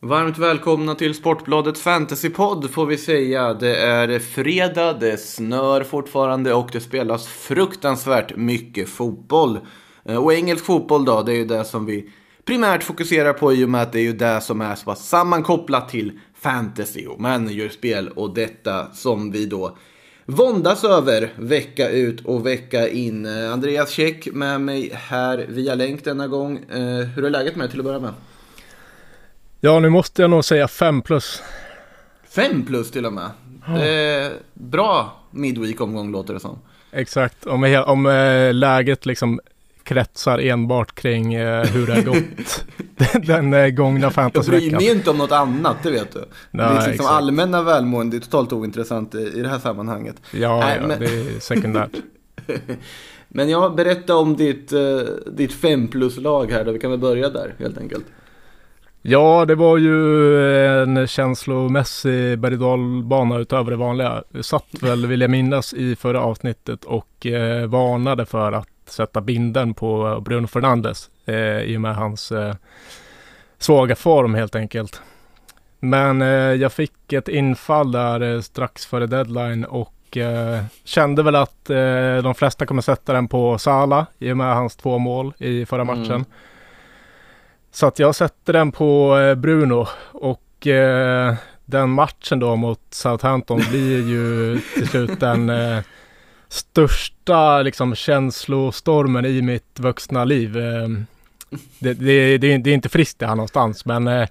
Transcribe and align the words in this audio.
Varmt 0.00 0.38
välkomna 0.38 0.94
till 0.94 1.14
Sportbladets 1.14 1.80
Fantasypodd 1.82 2.70
får 2.70 2.86
vi 2.86 2.96
säga. 2.96 3.54
Det 3.54 3.76
är 3.76 4.18
fredag, 4.18 4.92
det 4.92 5.20
snör 5.20 5.84
fortfarande 5.84 6.54
och 6.54 6.68
det 6.72 6.80
spelas 6.80 7.26
fruktansvärt 7.26 8.36
mycket 8.36 8.88
fotboll. 8.88 9.58
Eh, 10.04 10.24
och 10.24 10.34
engelsk 10.34 10.64
fotboll 10.64 11.04
då, 11.04 11.22
det 11.22 11.32
är 11.32 11.36
ju 11.36 11.44
det 11.44 11.64
som 11.64 11.86
vi 11.86 12.10
primärt 12.44 12.82
fokuserar 12.82 13.32
på 13.32 13.52
i 13.52 13.64
och 13.64 13.68
med 13.68 13.82
att 13.82 13.92
det 13.92 13.98
är 13.98 14.02
ju 14.02 14.12
det 14.12 14.40
som 14.40 14.60
är 14.60 14.74
så 14.74 14.94
sammankopplat 14.94 15.88
till 15.88 16.20
fantasy 16.34 17.06
och 17.06 17.20
managerspel 17.20 18.08
och 18.08 18.34
detta 18.34 18.92
som 18.92 19.30
vi 19.30 19.46
då 19.46 19.76
våndas 20.26 20.84
över 20.84 21.32
vecka 21.36 21.90
ut 21.90 22.24
och 22.24 22.46
vecka 22.46 22.88
in. 22.88 23.26
Eh, 23.26 23.52
Andreas 23.52 23.90
Käck 23.90 24.28
med 24.32 24.60
mig 24.60 24.90
här 24.94 25.46
via 25.48 25.74
länk 25.74 26.04
denna 26.04 26.26
gång. 26.26 26.56
Eh, 26.56 27.06
hur 27.06 27.24
är 27.24 27.30
läget 27.30 27.56
med 27.56 27.64
dig 27.64 27.70
till 27.70 27.80
att 27.80 27.86
börja 27.86 28.00
med? 28.00 28.12
Ja, 29.60 29.80
nu 29.80 29.88
måste 29.88 30.22
jag 30.22 30.30
nog 30.30 30.44
säga 30.44 30.68
5 30.68 31.02
plus. 31.02 31.42
5 32.28 32.66
plus 32.66 32.90
till 32.90 33.06
och 33.06 33.12
med. 33.12 33.30
Är 33.68 34.32
bra 34.54 35.16
midweek-omgång 35.30 36.12
låter 36.12 36.34
det 36.34 36.40
som. 36.40 36.58
Exakt, 36.92 37.46
om, 37.46 37.82
om 37.86 38.06
äh, 38.06 38.54
läget 38.54 39.06
liksom 39.06 39.40
kretsar 39.82 40.38
enbart 40.38 40.94
kring 40.94 41.34
äh, 41.34 41.64
hur 41.66 41.86
det 41.86 41.94
har 41.94 42.02
gått 42.02 42.64
den 43.26 43.54
äh, 43.54 43.68
gångna 43.68 44.10
fantasyveckan. 44.10 44.70
Jag 44.70 44.78
bryr 44.78 44.88
mig 44.88 44.96
inte 44.96 45.10
om 45.10 45.18
något 45.18 45.32
annat, 45.32 45.76
det 45.82 45.90
vet 45.90 46.12
du. 46.12 46.24
Nej, 46.50 46.74
det 46.74 46.80
är 46.80 46.88
liksom 46.88 47.06
allmänna 47.06 47.62
välmående, 47.62 48.16
det 48.16 48.20
är 48.20 48.24
totalt 48.24 48.52
ointressant 48.52 49.14
i, 49.14 49.18
i 49.18 49.42
det 49.42 49.48
här 49.48 49.58
sammanhanget. 49.58 50.16
Ja, 50.30 50.60
Nej, 50.60 50.78
ja 50.80 50.86
men... 50.86 51.00
det 51.00 51.06
är 51.06 51.40
sekundärt. 51.40 51.90
men 53.28 53.48
ja, 53.48 53.68
berätta 53.76 54.16
om 54.16 54.36
ditt, 54.36 54.72
uh, 54.72 55.00
ditt 55.32 55.52
5 55.52 55.88
plus-lag 55.88 56.52
här 56.52 56.64
då, 56.64 56.72
vi 56.72 56.78
kan 56.78 56.90
väl 56.90 57.00
börja 57.00 57.28
där 57.28 57.54
helt 57.58 57.78
enkelt. 57.78 58.04
Ja, 59.08 59.44
det 59.44 59.54
var 59.54 59.78
ju 59.78 60.36
eh, 60.40 60.82
en 60.82 61.06
känslomässig 61.06 62.38
berg 62.38 62.56
bana 63.02 63.38
utöver 63.38 63.70
det 63.70 63.76
vanliga. 63.76 64.22
Vi 64.28 64.42
satt 64.42 64.66
väl, 64.80 65.06
vill 65.06 65.20
jag 65.20 65.30
minnas, 65.30 65.74
i 65.74 65.96
förra 65.96 66.20
avsnittet 66.20 66.84
och 66.84 67.26
eh, 67.26 67.66
varnade 67.66 68.26
för 68.26 68.52
att 68.52 68.68
sätta 68.86 69.20
binden 69.20 69.74
på 69.74 70.22
Bruno 70.24 70.46
Fernandes 70.46 71.10
eh, 71.24 71.60
i 71.60 71.76
och 71.76 71.80
med 71.80 71.94
hans 71.94 72.32
eh, 72.32 72.54
svaga 73.58 73.96
form 73.96 74.34
helt 74.34 74.56
enkelt. 74.56 75.00
Men 75.80 76.22
eh, 76.22 76.28
jag 76.28 76.72
fick 76.72 77.12
ett 77.12 77.28
infall 77.28 77.92
där 77.92 78.20
eh, 78.34 78.40
strax 78.40 78.86
före 78.86 79.06
deadline 79.06 79.64
och 79.64 80.16
eh, 80.16 80.64
kände 80.84 81.22
väl 81.22 81.36
att 81.36 81.70
eh, 81.70 82.16
de 82.22 82.34
flesta 82.34 82.66
kommer 82.66 82.82
sätta 82.82 83.12
den 83.12 83.28
på 83.28 83.58
Sala 83.58 84.06
i 84.18 84.32
och 84.32 84.36
med 84.36 84.54
hans 84.54 84.76
två 84.76 84.98
mål 84.98 85.34
i 85.38 85.66
förra 85.66 85.84
matchen. 85.84 86.04
Mm. 86.04 86.24
Så 87.76 87.86
att 87.86 87.98
jag 87.98 88.14
sätter 88.14 88.52
den 88.52 88.72
på 88.72 89.18
eh, 89.18 89.34
Bruno 89.34 89.86
och 90.12 90.66
eh, 90.66 91.34
den 91.64 91.90
matchen 91.90 92.38
då 92.38 92.56
mot 92.56 92.80
Southampton 92.90 93.62
blir 93.70 94.08
ju 94.08 94.60
till 94.74 94.88
slut 94.88 95.20
den 95.20 95.50
eh, 95.50 95.78
största 96.48 97.62
liksom 97.62 97.94
känslostormen 97.94 99.24
i 99.24 99.42
mitt 99.42 99.80
vuxna 99.80 100.24
liv. 100.24 100.56
Eh, 100.56 100.88
det, 101.78 101.94
det, 101.94 102.38
det, 102.38 102.58
det, 102.58 102.70
är 102.70 102.74
inte 102.74 102.88
friskt 102.88 103.18
det 103.18 103.26
här 103.26 103.34
någonstans 103.34 103.84
men 103.84 104.08
eh, 104.08 104.28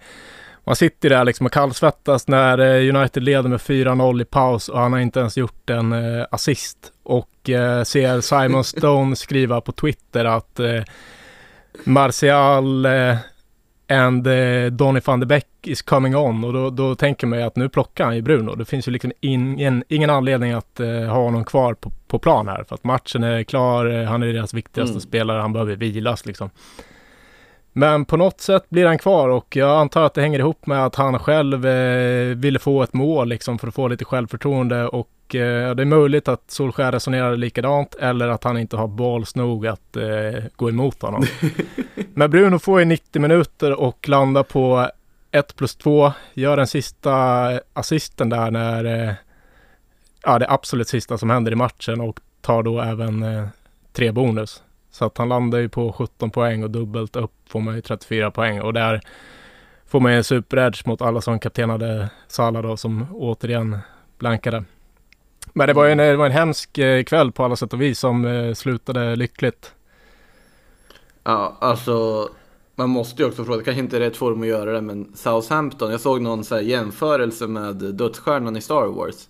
man 0.64 0.76
sitter 0.76 1.10
där 1.10 1.24
liksom 1.24 1.46
och 1.46 1.54
kallsvettas 1.54 2.28
när 2.28 2.58
eh, 2.58 2.96
United 2.96 3.24
leder 3.24 3.50
med 3.50 3.60
4-0 3.60 4.22
i 4.22 4.26
paus 4.26 4.70
och 4.70 4.80
han 4.80 4.94
har 4.94 5.00
inte 5.00 5.20
ens 5.20 5.38
gjort 5.38 5.70
en 5.70 5.92
eh, 5.92 6.26
assist. 6.32 6.78
Och 7.04 7.30
ser 7.86 8.22
Simon 8.22 8.64
Stone 8.64 9.16
skriva 9.16 9.62
på 9.62 9.72
Twitter 9.72 10.26
att 10.26 10.60
Martial 11.84 12.88
and 13.88 14.28
uh, 14.28 14.66
Donny 14.66 15.02
van 15.06 15.20
de 15.20 15.26
Beek 15.26 15.46
is 15.62 15.82
coming 15.82 16.16
on 16.16 16.44
och 16.44 16.54
då, 16.54 16.70
då 16.70 16.96
tänker 16.96 17.28
man 17.28 17.40
ju 17.40 17.46
att 17.46 17.56
nu 17.56 17.70
plockar 17.70 18.06
han 18.06 18.16
ju 18.16 18.22
Bruno. 18.22 18.56
Det 18.56 18.66
finns 18.66 18.88
ju 18.88 18.92
liksom 18.92 19.12
ingen, 19.20 19.84
ingen 19.88 20.10
anledning 20.10 20.52
att 20.52 20.80
uh, 20.80 21.06
ha 21.06 21.24
honom 21.24 21.46
kvar 21.46 21.74
på, 21.74 21.92
på 22.08 22.20
plan 22.20 22.48
här 22.48 22.64
för 22.64 22.76
att 22.76 22.84
matchen 22.84 23.24
är 23.24 23.44
klar. 23.44 23.86
Uh, 23.86 24.06
han 24.06 24.24
är 24.24 24.34
deras 24.34 24.54
viktigaste 24.54 24.92
mm. 24.92 25.02
spelare. 25.02 25.42
Han 25.42 25.54
behöver 25.54 25.76
vilas 25.76 26.26
liksom. 26.26 26.50
Men 27.78 28.06
på 28.06 28.18
något 28.18 28.42
sätt 28.42 28.70
blir 28.70 28.86
han 28.86 28.98
kvar 28.98 29.30
och 29.30 29.56
jag 29.56 29.80
antar 29.80 30.04
att 30.04 30.14
det 30.14 30.22
hänger 30.22 30.40
ihop 30.40 30.66
med 30.66 30.86
att 30.86 30.96
han 30.96 31.20
själv 31.20 31.66
eh, 31.66 32.36
ville 32.36 32.60
få 32.60 32.84
ett 32.84 32.94
mål 32.94 33.30
liksom 33.30 33.60
för 33.60 33.68
att 33.68 33.76
få 33.76 33.88
lite 33.88 34.06
självförtroende 34.06 34.88
och 34.88 35.10
eh, 35.36 35.76
det 35.76 35.84
är 35.84 35.86
möjligt 35.86 36.28
att 36.28 36.52
Solskär 36.52 36.92
resonerar 36.92 37.36
likadant 37.36 37.96
eller 37.96 38.28
att 38.28 38.44
han 38.44 38.58
inte 38.58 38.78
har 38.78 38.88
balls 38.88 39.36
nog 39.36 39.68
att 39.68 39.98
eh, 39.98 40.44
gå 40.56 40.70
emot 40.70 41.02
honom. 41.02 41.24
Men 42.14 42.32
Bruno 42.32 42.60
får 42.60 42.80
ju 42.80 42.86
90 42.86 43.22
minuter 43.22 43.80
och 43.80 44.10
landar 44.10 44.44
på 44.44 44.90
1 45.32 45.56
plus 45.56 45.76
2, 45.76 46.14
gör 46.34 46.58
den 46.58 46.68
sista 46.68 47.14
assisten 47.74 48.30
där 48.30 48.52
när, 48.52 48.86
eh, 48.86 49.14
ja 50.24 50.40
det 50.40 50.50
absolut 50.50 50.88
sista 50.88 51.18
som 51.18 51.30
händer 51.30 51.52
i 51.52 51.56
matchen 51.56 52.02
och 52.02 52.20
tar 52.42 52.64
då 52.64 52.82
även 52.82 53.24
eh, 53.24 53.48
tre 53.94 54.12
bonus. 54.12 54.64
Så 54.92 55.06
att 55.06 55.18
han 55.18 55.30
landar 55.30 55.60
ju 55.60 55.70
på 55.70 55.94
17 55.94 56.30
poäng 56.30 56.64
och 56.64 56.72
dubbelt 56.72 57.16
upp 57.16 57.32
får 57.50 57.60
man 57.60 57.76
ju 57.76 57.82
34 57.82 58.32
poäng 58.32 58.62
och 58.62 58.74
där 58.74 59.02
får 59.86 60.00
man 60.00 60.12
ju 60.12 60.18
en 60.18 60.24
super-edge 60.24 60.88
mot 60.88 61.02
alla 61.02 61.22
som 61.22 61.40
kaptenade 61.40 62.10
Salah 62.28 62.62
då 62.62 62.78
som 62.78 63.08
återigen 63.14 63.78
blankade. 64.18 64.64
Men 65.58 65.68
det 65.68 65.74
var 65.74 65.88
en, 65.88 65.98
det 65.98 66.16
var 66.16 66.26
en 66.26 66.32
hemsk 66.32 66.78
eh, 66.78 67.04
kväll 67.04 67.32
på 67.32 67.44
alla 67.44 67.56
sätt 67.56 67.74
och 67.74 67.82
vis 67.82 68.00
som 68.00 68.26
eh, 68.26 68.54
slutade 68.54 69.16
lyckligt. 69.16 69.74
Ja, 71.24 71.58
alltså 71.60 72.30
man 72.76 72.90
måste 72.90 73.22
ju 73.22 73.28
också 73.28 73.46
fråga, 73.46 73.58
det 73.58 73.64
kanske 73.64 73.82
inte 73.82 73.98
är 73.98 74.00
rätt 74.00 74.18
form 74.18 74.42
att 74.42 74.48
göra 74.48 74.72
det, 74.72 74.82
men 74.82 75.12
Southampton, 75.16 75.92
jag 75.92 76.00
såg 76.00 76.22
någon 76.22 76.44
så 76.44 76.60
jämförelse 76.60 77.48
med 77.48 77.76
dödsstjärnan 77.76 78.58
i 78.58 78.62
Star 78.62 78.86
Wars. 78.86 79.30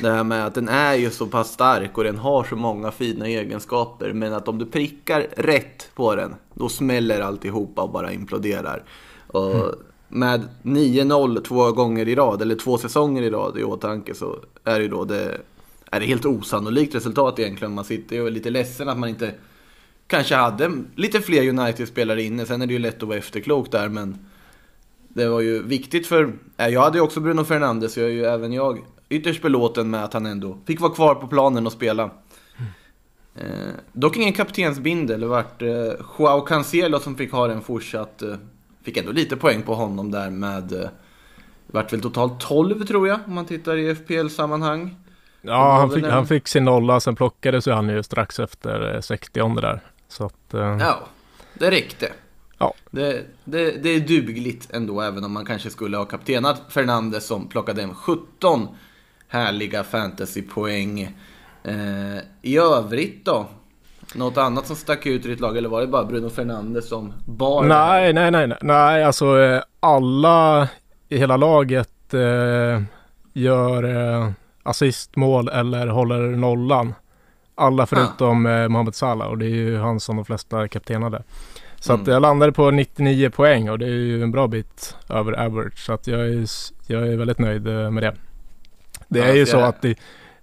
Det 0.00 0.10
här 0.10 0.24
med 0.24 0.46
att 0.46 0.54
den 0.54 0.68
är 0.68 0.94
ju 0.94 1.10
så 1.10 1.26
pass 1.26 1.52
stark 1.52 1.98
och 1.98 2.04
den 2.04 2.18
har 2.18 2.44
så 2.44 2.56
många 2.56 2.90
fina 2.90 3.26
egenskaper, 3.26 4.12
men 4.12 4.32
att 4.32 4.48
om 4.48 4.58
du 4.58 4.66
prickar 4.66 5.26
rätt 5.36 5.90
på 5.94 6.14
den, 6.14 6.34
då 6.54 6.68
smäller 6.68 7.20
alltihopa 7.20 7.82
och 7.82 7.90
bara 7.90 8.12
imploderar. 8.12 8.82
Och 9.26 9.54
mm. 9.54 9.74
med 10.08 10.48
9-0 10.62 11.42
två 11.42 11.72
gånger 11.72 12.08
i 12.08 12.14
rad, 12.14 12.42
eller 12.42 12.56
två 12.56 12.78
säsonger 12.78 13.22
i 13.22 13.30
rad 13.30 13.58
i 13.58 13.64
åtanke, 13.64 14.14
så 14.14 14.36
är 14.64 14.78
det 14.78 14.82
ju 14.82 14.88
då 14.88 15.04
det 15.04 15.40
är 15.92 16.00
det 16.00 16.06
helt 16.06 16.24
osannolikt 16.24 16.94
resultat 16.94 17.38
egentligen. 17.38 17.74
Man 17.74 17.84
sitter 17.84 18.16
ju 18.16 18.30
lite 18.30 18.50
ledsen 18.50 18.88
att 18.88 18.98
man 18.98 19.08
inte 19.08 19.34
kanske 20.06 20.34
hade 20.34 20.72
lite 20.94 21.20
fler 21.20 21.48
United-spelare 21.48 22.22
inne. 22.22 22.46
Sen 22.46 22.62
är 22.62 22.66
det 22.66 22.72
ju 22.72 22.78
lätt 22.78 23.02
att 23.02 23.08
vara 23.08 23.18
efterklok 23.18 23.70
där, 23.72 23.88
men 23.88 24.18
det 25.08 25.28
var 25.28 25.40
ju 25.40 25.62
viktigt 25.62 26.06
för... 26.06 26.32
Jag 26.56 26.80
hade 26.80 26.98
ju 26.98 27.04
också 27.04 27.20
Bruno 27.20 27.44
Fernandes, 27.44 27.96
jag 27.96 28.06
är 28.06 28.10
ju 28.10 28.24
även 28.24 28.52
jag 28.52 28.78
ytterst 29.08 29.42
belåten 29.42 29.90
med 29.90 30.04
att 30.04 30.12
han 30.12 30.26
ändå 30.26 30.58
fick 30.66 30.80
vara 30.80 30.94
kvar 30.94 31.14
på 31.14 31.26
planen 31.26 31.66
och 31.66 31.72
spela. 31.72 32.02
Mm. 32.02 32.72
Eh, 33.34 33.74
dock 33.92 34.16
ingen 34.16 34.32
kaptensbindel, 34.32 35.20
det 35.20 35.26
vart 35.26 35.62
eh, 35.62 35.92
Joao 36.18 36.40
Cancelo 36.40 37.00
som 37.00 37.16
fick 37.16 37.32
ha 37.32 37.46
den 37.46 37.62
fortsatt. 37.62 38.22
Eh, 38.22 38.34
fick 38.82 38.96
ändå 38.96 39.12
lite 39.12 39.36
poäng 39.36 39.62
på 39.62 39.74
honom 39.74 40.10
där 40.10 40.30
med... 40.30 40.72
Eh, 40.72 40.88
vart 41.66 41.92
väl 41.92 42.00
totalt 42.00 42.40
12 42.40 42.84
tror 42.84 43.08
jag, 43.08 43.20
om 43.26 43.34
man 43.34 43.46
tittar 43.46 43.76
i 43.76 43.94
FPL-sammanhang. 43.94 44.96
Ja, 45.42 45.76
han 45.78 45.90
fick, 45.90 46.04
han 46.04 46.26
fick 46.26 46.48
sin 46.48 46.64
nolla, 46.64 47.00
sen 47.00 47.16
plockades 47.16 47.68
ju 47.68 47.72
han 47.72 47.88
ju 47.88 48.02
strax 48.02 48.38
efter 48.38 49.00
60 49.00 49.40
eh, 49.40 49.54
där. 49.54 49.80
Så 50.08 50.24
att, 50.24 50.54
eh... 50.54 50.76
Ja, 50.80 51.00
det 51.54 51.70
räckte. 51.70 52.12
Ja. 52.58 52.74
Det, 52.90 53.26
det, 53.44 53.82
det 53.82 53.88
är 53.88 54.00
dugligt 54.00 54.68
ändå, 54.72 55.00
även 55.00 55.24
om 55.24 55.32
man 55.32 55.44
kanske 55.44 55.70
skulle 55.70 55.96
ha 55.96 56.04
kaptenat 56.04 56.62
Fernandes 56.68 57.26
som 57.26 57.48
plockade 57.48 57.80
hem 57.80 57.94
17 57.94 58.68
härliga 59.28 59.84
fantasypoäng. 59.84 61.00
Eh, 61.64 62.18
I 62.42 62.58
övrigt 62.58 63.24
då? 63.24 63.46
Något 64.14 64.36
annat 64.36 64.66
som 64.66 64.76
stack 64.76 65.06
ut 65.06 65.26
i 65.26 65.28
ditt 65.28 65.40
lag 65.40 65.56
eller 65.56 65.68
var 65.68 65.80
det 65.80 65.86
bara 65.86 66.04
Bruno 66.04 66.30
Fernandes 66.30 66.88
som 66.88 67.12
bar? 67.26 67.64
Nej, 67.64 68.12
nej, 68.12 68.30
nej, 68.30 68.52
nej, 68.62 69.04
alltså 69.04 69.40
eh, 69.40 69.62
alla 69.80 70.68
i 71.08 71.18
hela 71.18 71.36
laget 71.36 72.14
eh, 72.14 72.82
gör 73.32 73.84
eh, 73.84 74.30
assistmål 74.62 75.48
eller 75.48 75.86
håller 75.86 76.20
nollan. 76.20 76.94
Alla 77.54 77.86
förutom 77.86 78.46
ah. 78.46 78.68
Mohamed 78.68 78.94
Salah 78.94 79.28
och 79.28 79.38
det 79.38 79.46
är 79.46 79.48
ju 79.48 79.78
han 79.78 80.00
som 80.00 80.16
de 80.16 80.24
flesta 80.24 80.68
kaptenade. 80.68 81.22
Så 81.76 81.92
mm. 81.92 82.02
att 82.02 82.08
jag 82.08 82.22
landade 82.22 82.52
på 82.52 82.70
99 82.70 83.30
poäng 83.30 83.70
och 83.70 83.78
det 83.78 83.86
är 83.86 83.90
ju 83.90 84.22
en 84.22 84.30
bra 84.30 84.46
bit 84.46 84.96
över 85.08 85.32
average. 85.40 85.78
Så 85.78 85.92
att 85.92 86.06
jag 86.06 86.20
är, 86.20 86.46
jag 86.86 87.08
är 87.08 87.16
väldigt 87.16 87.38
nöjd 87.38 87.66
eh, 87.66 87.90
med 87.90 88.02
det. 88.02 88.14
Det 89.08 89.18
ja, 89.18 89.24
är 89.24 89.34
ju 89.34 89.46
så 89.46 89.56
jag... 89.56 89.68
att 89.68 89.82
det, 89.82 89.98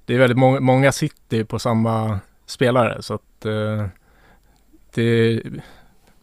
det, 0.05 0.13
är 0.13 0.19
väldigt 0.19 0.37
många, 0.37 0.59
många 0.59 0.91
sitter 0.91 1.43
på 1.43 1.59
samma 1.59 2.19
spelare 2.45 3.01
så 3.01 3.13
att 3.13 3.45
uh, 3.45 3.85
det, 4.93 5.41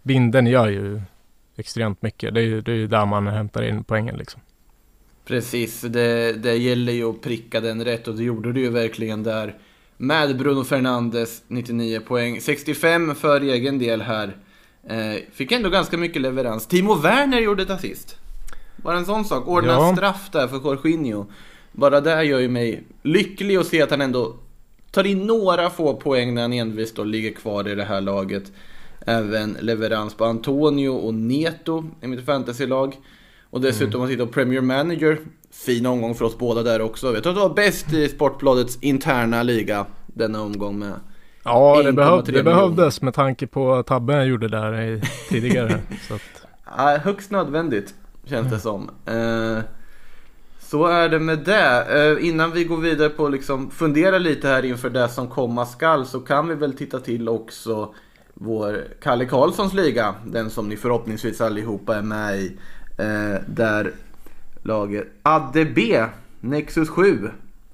binden 0.02 0.46
gör 0.46 0.68
ju 0.68 1.00
extremt 1.56 2.02
mycket. 2.02 2.34
Det 2.34 2.40
är 2.40 2.44
ju 2.44 2.60
det 2.60 2.72
är 2.72 2.86
där 2.86 3.06
man 3.06 3.26
hämtar 3.26 3.62
in 3.62 3.84
poängen 3.84 4.16
liksom. 4.16 4.40
Precis, 5.26 5.80
det, 5.80 6.32
det 6.32 6.56
gäller 6.56 6.92
ju 6.92 7.04
att 7.10 7.20
pricka 7.20 7.60
den 7.60 7.84
rätt 7.84 8.08
och 8.08 8.14
det 8.14 8.22
gjorde 8.24 8.52
du 8.52 8.60
ju 8.60 8.70
verkligen 8.70 9.22
där. 9.22 9.58
Med 9.96 10.36
Bruno 10.38 10.64
Fernandes 10.64 11.42
99 11.48 12.00
poäng, 12.00 12.40
65 12.40 13.14
för 13.14 13.40
egen 13.40 13.78
del 13.78 14.02
här. 14.02 14.36
Eh, 14.88 15.22
fick 15.32 15.52
ändå 15.52 15.70
ganska 15.70 15.96
mycket 15.96 16.22
leverans. 16.22 16.66
Timo 16.66 16.94
Werner 16.94 17.40
gjorde 17.40 17.62
ett 17.62 17.70
assist. 17.70 18.16
Bara 18.76 18.96
en 18.96 19.06
sån 19.06 19.24
sak. 19.24 19.48
Ordna 19.48 19.72
Ja. 19.72 19.92
straff 19.96 20.28
där 20.32 20.48
för 20.48 20.56
Jorginho. 20.56 21.26
Bara 21.72 22.00
det 22.00 22.24
gör 22.24 22.38
ju 22.38 22.48
mig 22.48 22.82
lycklig 23.02 23.56
att 23.56 23.66
se 23.66 23.82
att 23.82 23.90
han 23.90 24.00
ändå 24.00 24.36
tar 24.90 25.06
in 25.06 25.26
några 25.26 25.70
få 25.70 25.94
poäng 25.94 26.34
när 26.34 26.42
han 26.42 26.52
envist 26.52 26.96
då 26.96 27.04
ligger 27.04 27.30
kvar 27.32 27.68
i 27.68 27.74
det 27.74 27.84
här 27.84 28.00
laget. 28.00 28.52
Även 29.06 29.56
leverans 29.60 30.14
på 30.14 30.24
Antonio 30.24 30.88
och 30.88 31.14
Neto 31.14 31.84
i 32.02 32.06
mitt 32.06 32.24
fantasylag. 32.26 32.96
Och 33.56 33.62
dessutom 33.62 34.00
Mm. 34.00 34.04
att 34.04 34.10
sitta 34.10 34.26
på 34.26 34.32
Premier 34.32 34.60
Manager. 34.60 35.18
Fin 35.50 35.86
omgång 35.86 36.14
för 36.14 36.24
oss 36.24 36.38
båda 36.38 36.62
där 36.62 36.80
också. 36.80 37.14
Jag 37.14 37.22
tror 37.22 37.30
att 37.32 37.36
det 37.36 37.48
var 37.48 37.54
bäst 37.54 37.92
i 37.92 38.08
Sportbladets 38.08 38.78
interna 38.80 39.42
liga 39.42 39.86
denna 40.06 40.42
omgång 40.42 40.78
med. 40.78 40.92
Ja, 41.44 41.82
det, 41.82 41.90
1,3 41.90 41.92
behöv, 41.92 42.24
det 42.24 42.42
behövdes 42.42 43.02
med 43.02 43.14
tanke 43.14 43.46
på 43.46 43.82
tabben 43.82 44.16
jag 44.16 44.26
gjorde 44.26 44.48
där 44.48 44.80
i, 44.82 45.02
tidigare. 45.28 45.78
så 46.08 46.14
att, 46.14 46.20
Ja, 46.76 46.98
högst 47.04 47.30
nödvändigt 47.30 47.94
känns 48.24 48.50
det 48.52 48.58
som. 48.58 48.90
Eh, 49.06 49.58
så 50.60 50.86
är 50.86 51.08
det 51.08 51.18
med 51.18 51.38
det. 51.38 51.86
Eh, 52.18 52.28
innan 52.28 52.52
vi 52.52 52.64
går 52.64 52.76
vidare 52.76 53.08
på 53.08 53.28
liksom 53.28 53.70
fundera 53.70 54.18
lite 54.18 54.48
här 54.48 54.64
inför 54.64 54.90
det 54.90 55.08
som 55.08 55.28
komma 55.28 55.66
skall 55.66 56.06
så 56.06 56.20
kan 56.20 56.48
vi 56.48 56.54
väl 56.54 56.72
titta 56.76 57.00
till 57.00 57.28
också 57.28 57.94
vår 58.34 58.84
Kalle 59.02 59.24
Karlssons 59.24 59.72
liga. 59.72 60.14
Den 60.26 60.50
som 60.50 60.68
ni 60.68 60.76
förhoppningsvis 60.76 61.40
allihopa 61.40 61.96
är 61.96 62.02
med 62.02 62.38
i. 62.38 62.58
Eh, 62.96 63.40
där 63.46 63.92
laget 64.62 65.06
ADB 65.22 65.78
Nexus 66.40 66.88
7 66.88 67.30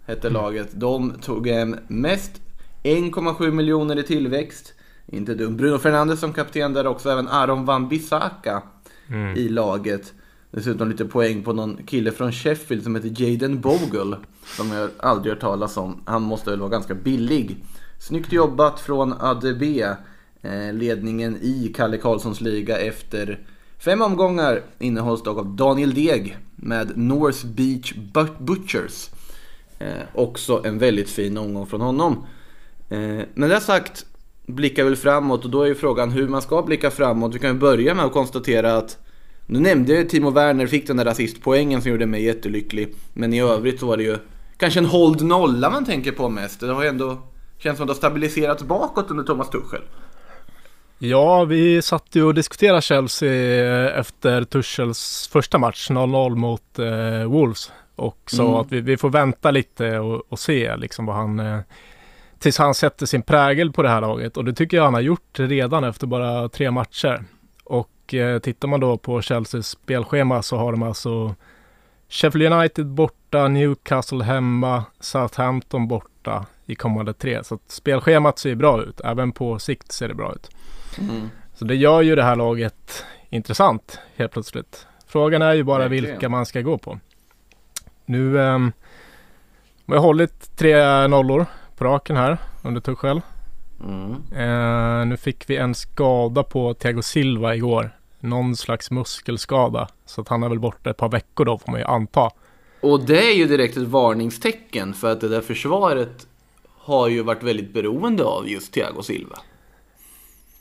hette 0.06 0.30
laget. 0.30 0.68
De 0.72 1.12
tog 1.20 1.48
hem 1.48 1.76
mest 1.88 2.40
1,7 2.82 3.50
miljoner 3.50 3.98
i 3.98 4.02
tillväxt. 4.02 4.74
Inte 5.06 5.34
dum. 5.34 5.56
Bruno 5.56 5.78
Fernandes 5.78 6.20
som 6.20 6.32
kapten 6.32 6.72
där 6.72 6.86
också. 6.86 7.10
Även 7.10 7.28
Aron 7.28 7.64
van 7.64 7.88
Bissaka 7.88 8.62
mm. 9.08 9.36
i 9.36 9.48
laget. 9.48 10.12
Dessutom 10.50 10.90
lite 10.90 11.04
poäng 11.04 11.42
på 11.42 11.52
någon 11.52 11.76
kille 11.86 12.12
från 12.12 12.32
Sheffield 12.32 12.82
som 12.82 12.94
heter 12.94 13.22
Jaden 13.22 13.60
Bogle. 13.60 14.16
Som 14.56 14.72
jag 14.72 14.90
aldrig 14.98 15.32
hört 15.32 15.40
talas 15.40 15.76
om. 15.76 16.00
Han 16.04 16.22
måste 16.22 16.50
väl 16.50 16.60
vara 16.60 16.70
ganska 16.70 16.94
billig. 16.94 17.64
Snyggt 17.98 18.32
jobbat 18.32 18.80
från 18.80 19.12
ADB. 19.12 19.62
Eh, 20.42 20.72
ledningen 20.72 21.36
i 21.42 21.72
Kalle 21.76 21.98
Karlssons 21.98 22.40
liga 22.40 22.78
efter 22.78 23.38
fem 23.84 24.02
omgångar 24.02 24.62
innehålls 24.78 25.22
dock 25.22 25.38
av 25.38 25.56
Daniel 25.56 25.94
Deg 25.94 26.36
med 26.56 26.98
North 26.98 27.46
Beach 27.46 27.92
Butchers. 28.38 29.10
Eh, 29.78 30.02
också 30.14 30.62
en 30.64 30.78
väldigt 30.78 31.10
fin 31.10 31.38
omgång 31.38 31.66
från 31.66 31.80
honom. 31.80 32.26
Eh, 32.88 33.20
men 33.34 33.48
det 33.48 33.60
sagt 33.60 34.06
blickar 34.46 34.84
väl 34.84 34.96
framåt 34.96 35.44
och 35.44 35.50
då 35.50 35.62
är 35.62 35.66
ju 35.66 35.74
frågan 35.74 36.10
hur 36.10 36.28
man 36.28 36.42
ska 36.42 36.62
blicka 36.62 36.90
framåt. 36.90 37.34
Vi 37.34 37.38
kan 37.38 37.50
ju 37.50 37.58
börja 37.58 37.94
med 37.94 38.04
att 38.04 38.12
konstatera 38.12 38.76
att 38.76 38.98
nu 39.46 39.60
nämnde 39.60 39.92
jag 39.92 40.02
ju 40.02 40.08
Timo 40.08 40.30
Werner 40.30 40.66
fick 40.66 40.86
den 40.86 40.96
där 40.96 41.06
assistpoängen 41.06 41.82
som 41.82 41.90
gjorde 41.90 42.06
mig 42.06 42.24
jättelycklig. 42.24 42.94
Men 43.12 43.34
i 43.34 43.40
övrigt 43.40 43.80
så 43.80 43.86
var 43.86 43.96
det 43.96 44.02
ju 44.02 44.18
kanske 44.56 44.80
en 44.80 44.86
hold 44.86 45.22
nolla 45.22 45.70
man 45.70 45.84
tänker 45.84 46.12
på 46.12 46.28
mest. 46.28 46.60
Det 46.60 46.72
har 46.72 46.82
ju 46.82 46.88
ändå 46.88 47.18
känts 47.58 47.78
som 47.78 47.84
att 47.84 47.88
det 47.88 47.92
har 47.92 48.10
stabiliserats 48.10 48.62
bakåt 48.62 49.10
under 49.10 49.24
Thomas 49.24 49.50
Tuchel. 49.50 49.82
Ja, 51.04 51.44
vi 51.44 51.82
satt 51.82 52.06
ju 52.12 52.24
och 52.24 52.34
diskuterade 52.34 52.82
Chelsea 52.82 53.90
efter 53.90 54.44
Tuchels 54.44 55.28
första 55.32 55.58
match 55.58 55.90
0-0 55.90 56.34
mot 56.34 56.78
eh, 56.78 57.24
Wolves 57.30 57.72
och 57.96 58.18
sa 58.26 58.42
Mm. 58.42 58.54
att 58.54 58.72
vi, 58.72 58.80
vi 58.80 58.96
får 58.96 59.10
vänta 59.10 59.50
lite 59.50 59.98
och, 59.98 60.22
och 60.28 60.38
se 60.38 60.76
liksom 60.76 61.06
vad 61.06 61.16
han 61.16 61.40
eh, 61.40 61.58
tills 62.38 62.58
han 62.58 62.74
sätter 62.74 63.06
sin 63.06 63.22
prägel 63.22 63.72
på 63.72 63.82
det 63.82 63.88
här 63.88 64.00
laget 64.00 64.36
och 64.36 64.44
det 64.44 64.52
tycker 64.54 64.76
jag 64.76 64.84
han 64.84 64.94
har 64.94 65.00
gjort 65.00 65.38
redan 65.38 65.84
efter 65.84 66.06
bara 66.06 66.48
tre 66.48 66.70
matcher. 66.70 67.24
Och 67.64 68.14
eh, 68.14 68.38
tittar 68.38 68.68
man 68.68 68.80
då 68.80 68.96
på 68.96 69.22
Chelseas 69.22 69.66
spelschema 69.68 70.42
så 70.42 70.56
har 70.56 70.72
de 70.72 70.82
alltså 70.82 71.34
Sheffield 72.08 72.52
United 72.52 72.86
borta, 72.86 73.48
Newcastle 73.48 74.24
hemma, 74.24 74.84
Southampton 75.00 75.88
borta 75.88 76.46
i 76.66 76.74
kommande 76.74 77.12
tre. 77.12 77.44
Så 77.44 77.58
spelschemat 77.68 78.38
ser 78.38 78.54
bra 78.54 78.82
ut, 78.82 79.00
även 79.04 79.32
på 79.32 79.58
sikt 79.58 79.92
ser 79.92 80.08
det 80.08 80.14
bra 80.14 80.32
ut. 80.32 80.50
Mm. 80.98 81.30
Så 81.54 81.64
det 81.64 81.74
gör 81.74 82.02
ju 82.02 82.16
det 82.16 82.22
här 82.22 82.36
laget 82.36 83.04
intressant 83.30 83.98
helt 84.16 84.32
plötsligt. 84.32 84.86
Frågan 85.06 85.42
är 85.42 85.52
ju 85.52 85.62
bara 85.62 85.78
Verkligen. 85.78 86.04
vilka 86.04 86.28
man 86.28 86.46
ska 86.46 86.60
gå 86.60 86.78
på. 86.78 86.98
Nu 88.06 88.36
um, 88.36 88.72
har 89.86 89.94
jag 89.94 90.02
hållit 90.02 90.56
tre 90.56 91.06
nollor 91.06 91.46
på 91.76 91.84
raken 91.84 92.16
här 92.16 92.38
under 92.62 92.80
Tuchel. 92.80 93.20
Mm. 93.84 94.12
Eh, 94.32 95.06
nu 95.06 95.16
fick 95.16 95.50
vi 95.50 95.56
en 95.56 95.74
skada 95.74 96.42
på 96.42 96.74
Thiago 96.74 97.02
Silva 97.02 97.54
igår. 97.54 97.96
Någon 98.20 98.56
slags 98.56 98.90
muskelskada. 98.90 99.88
Så 100.06 100.20
att 100.20 100.28
han 100.28 100.42
är 100.42 100.48
väl 100.48 100.58
borta 100.58 100.90
ett 100.90 100.96
par 100.96 101.08
veckor 101.08 101.44
då 101.44 101.58
får 101.58 101.70
man 101.70 101.80
ju 101.80 101.86
anta. 101.86 102.30
Och 102.80 103.04
det 103.04 103.30
är 103.30 103.34
ju 103.34 103.46
direkt 103.46 103.76
ett 103.76 103.88
varningstecken 103.88 104.94
för 104.94 105.12
att 105.12 105.20
det 105.20 105.28
där 105.28 105.40
försvaret 105.40 106.26
har 106.78 107.08
ju 107.08 107.22
varit 107.22 107.42
väldigt 107.42 107.74
beroende 107.74 108.24
av 108.24 108.48
just 108.48 108.72
Thiago 108.72 109.02
Silva. 109.02 109.38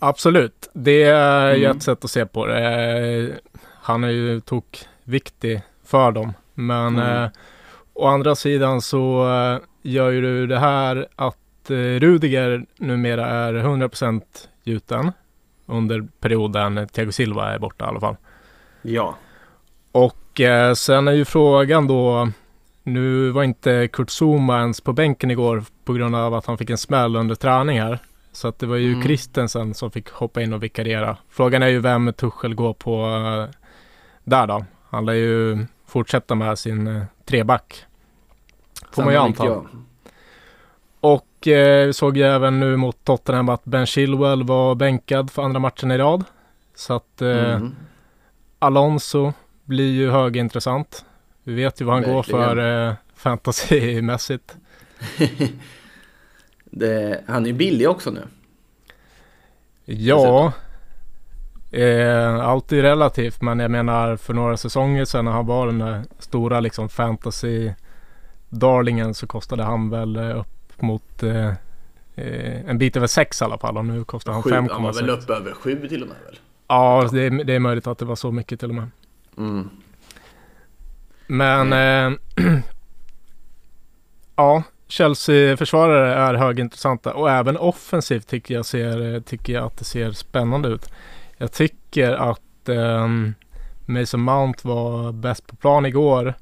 Absolut, 0.04 0.70
det 0.74 1.04
är 1.04 1.56
ju 1.56 1.66
Mm. 1.66 1.78
ett 1.78 1.84
sätt 1.84 2.06
att 2.06 2.12
se 2.12 2.26
på 2.26 2.46
det. 2.46 2.60
Eh, 2.60 3.36
Han 3.84 4.04
är 4.04 4.10
ju 4.10 4.40
tok 4.42 4.86
viktig 5.04 5.62
för 5.86 6.12
dem. 6.12 6.34
Men 6.54 6.96
Mm. 7.00 7.24
eh, 7.24 7.30
å 7.94 8.08
andra 8.08 8.36
sidan 8.36 8.82
så 8.82 9.30
eh, 9.30 9.60
gör 9.82 10.10
ju 10.12 10.22
du 10.22 10.48
det 10.48 10.60
här 10.60 11.08
att 11.16 11.70
eh, 11.70 11.76
Rudiger 11.76 12.66
numera 12.78 13.26
är 13.28 13.54
100% 13.54 14.22
gjuten 14.64 15.12
under 15.66 16.08
perioden 16.20 16.88
Thiago 16.92 17.12
Silva 17.12 17.54
är 17.54 17.60
borta 17.60 17.86
i 17.86 17.88
alla 17.88 18.00
fall. 18.00 18.16
Ja. 18.82 19.16
Och 19.92 20.42
eh, 20.42 20.74
sen 20.74 21.08
är 21.08 21.12
ju 21.12 21.26
frågan 21.26 21.88
då, 21.88 22.30
nu 22.84 23.30
var 23.30 23.44
inte 23.44 23.88
Kurt 23.88 24.10
Zuma 24.22 24.60
ens 24.60 24.82
på 24.82 24.94
bänken 24.94 25.32
igår 25.32 25.64
på 25.86 25.94
grund 25.94 26.16
av 26.16 26.34
att 26.34 26.46
han 26.46 26.58
fick 26.58 26.70
en 26.70 26.78
smäll 26.78 27.16
under 27.16 27.36
träning 27.36 27.82
här. 27.82 28.00
Så 28.32 28.48
att 28.48 28.60
det 28.60 28.66
var 28.66 28.76
ju 28.76 28.92
Mm. 28.92 29.02
Christensen 29.04 29.74
som 29.74 29.92
fick 29.92 30.10
hoppa 30.10 30.42
in 30.42 30.54
och 30.54 30.64
vikariera. 30.64 31.18
Frågan 31.30 31.64
är 31.64 31.68
ju 31.68 31.80
vem 31.80 32.14
Tuchel 32.14 32.56
går 32.56 32.74
på 32.74 33.06
eh, 33.06 33.56
där 34.24 34.48
då. 34.48 34.66
Han 34.90 35.06
lär 35.06 35.14
ju 35.14 35.66
fortsätta 35.88 36.36
med 36.36 36.60
sin 36.60 36.88
eh, 36.88 37.04
treback. 37.26 37.86
Får 38.92 39.04
man 39.04 39.14
ju 39.14 39.20
anta. 39.20 39.64
Och 41.00 41.48
eh, 41.48 41.86
vi 41.88 41.94
såg 41.94 42.18
ju 42.18 42.24
även 42.24 42.60
nu 42.60 42.78
mot 42.78 43.04
Tottenham 43.04 43.50
att 43.50 43.64
Ben 43.66 43.86
Chilwell 43.86 44.44
var 44.44 44.76
bänkad 44.76 45.32
för 45.32 45.42
andra 45.42 45.60
matchen 45.60 45.92
i 45.92 45.98
rad. 45.98 46.24
Så 46.76 46.94
att 46.94 47.22
eh, 47.22 47.54
Mm. 47.56 47.76
Alonso 48.60 49.34
blir 49.66 49.92
ju 49.92 50.10
högintressant. 50.10 51.06
Vi 51.44 51.54
vet 51.54 51.82
ju 51.82 51.86
vad 51.86 51.96
han 51.96 52.04
går 52.04 52.14
Verkligen. 52.16 52.42
för 52.46 52.88
eh, 52.88 52.94
fantasymässigt. 53.16 54.56
det, 56.72 57.24
han 57.28 57.44
är 57.44 57.48
ju 57.48 57.54
billig 57.54 57.90
också 57.90 58.12
nu. 58.12 58.22
Ja, 59.86 60.54
eh, 61.72 62.36
allt 62.36 62.72
är 62.72 62.82
relativt 62.82 63.42
men 63.42 63.60
jag 63.60 63.72
menar 63.72 64.18
för 64.18 64.34
några 64.34 64.58
säsonger 64.58 65.06
sedan 65.06 65.26
när 65.26 65.32
han 65.32 65.46
var 65.46 65.68
den 65.68 65.80
där 65.80 66.04
stora 66.20 66.60
liksom 66.60 66.90
fantasy 66.90 67.72
darlingen 68.50 69.14
så 69.14 69.28
kostade 69.28 69.64
han 69.64 69.90
väl 69.90 70.16
eh, 70.16 70.40
upp 70.40 70.82
mot 70.82 71.24
eh, 71.24 71.48
eh, 72.16 72.70
en 72.70 72.78
bit 72.78 72.98
över 72.98 73.08
6 73.08 73.42
i 73.42 73.46
alla 73.46 73.58
fall 73.58 73.78
och 73.78 73.86
nu 73.86 74.04
kostar 74.04 74.34
han 74.34 74.44
Sju, 74.44 74.52
han 74.52 74.84
var 74.84 74.94
väl 74.94 75.10
5,6. 75.10 75.24
uppe 75.24 75.34
över 75.34 75.54
sju 75.54 75.88
till 75.88 76.02
och 76.02 76.08
med 76.08 76.18
väl? 76.26 76.40
Ja, 76.68 77.10
det 77.12 77.22
är, 77.22 77.44
det 77.44 77.54
är 77.54 77.60
möjligt 77.60 77.88
att 77.88 77.98
det 77.98 78.06
var 78.06 78.16
så 78.16 78.32
mycket 78.32 78.60
till 78.60 78.70
och 78.70 78.76
med. 78.76 78.90
Mm. 79.38 79.70
Men 81.28 81.74
eh, 81.74 82.20
ja, 84.36 84.64
Chelsea-försvarare 84.92 86.14
är 86.14 86.34
högintressanta 86.34 87.14
och 87.14 87.30
även 87.32 87.58
offensivt 87.58 88.28
tycker 88.28 88.54
jag, 88.54 88.66
ser, 88.66 89.20
tycker 89.20 89.54
jag 89.54 89.66
att 89.66 89.78
det 89.78 89.86
ser 89.86 90.12
spännande 90.12 90.70
ut. 90.70 90.92
Jag 91.38 91.52
tycker 91.52 92.12
att 92.12 92.70
eh, 92.70 93.08
Mason 93.86 94.22
Mount 94.22 94.60
var 94.68 95.12
bäst 95.12 95.48
på 95.48 95.56
plan 95.56 95.86
igår 95.86 96.34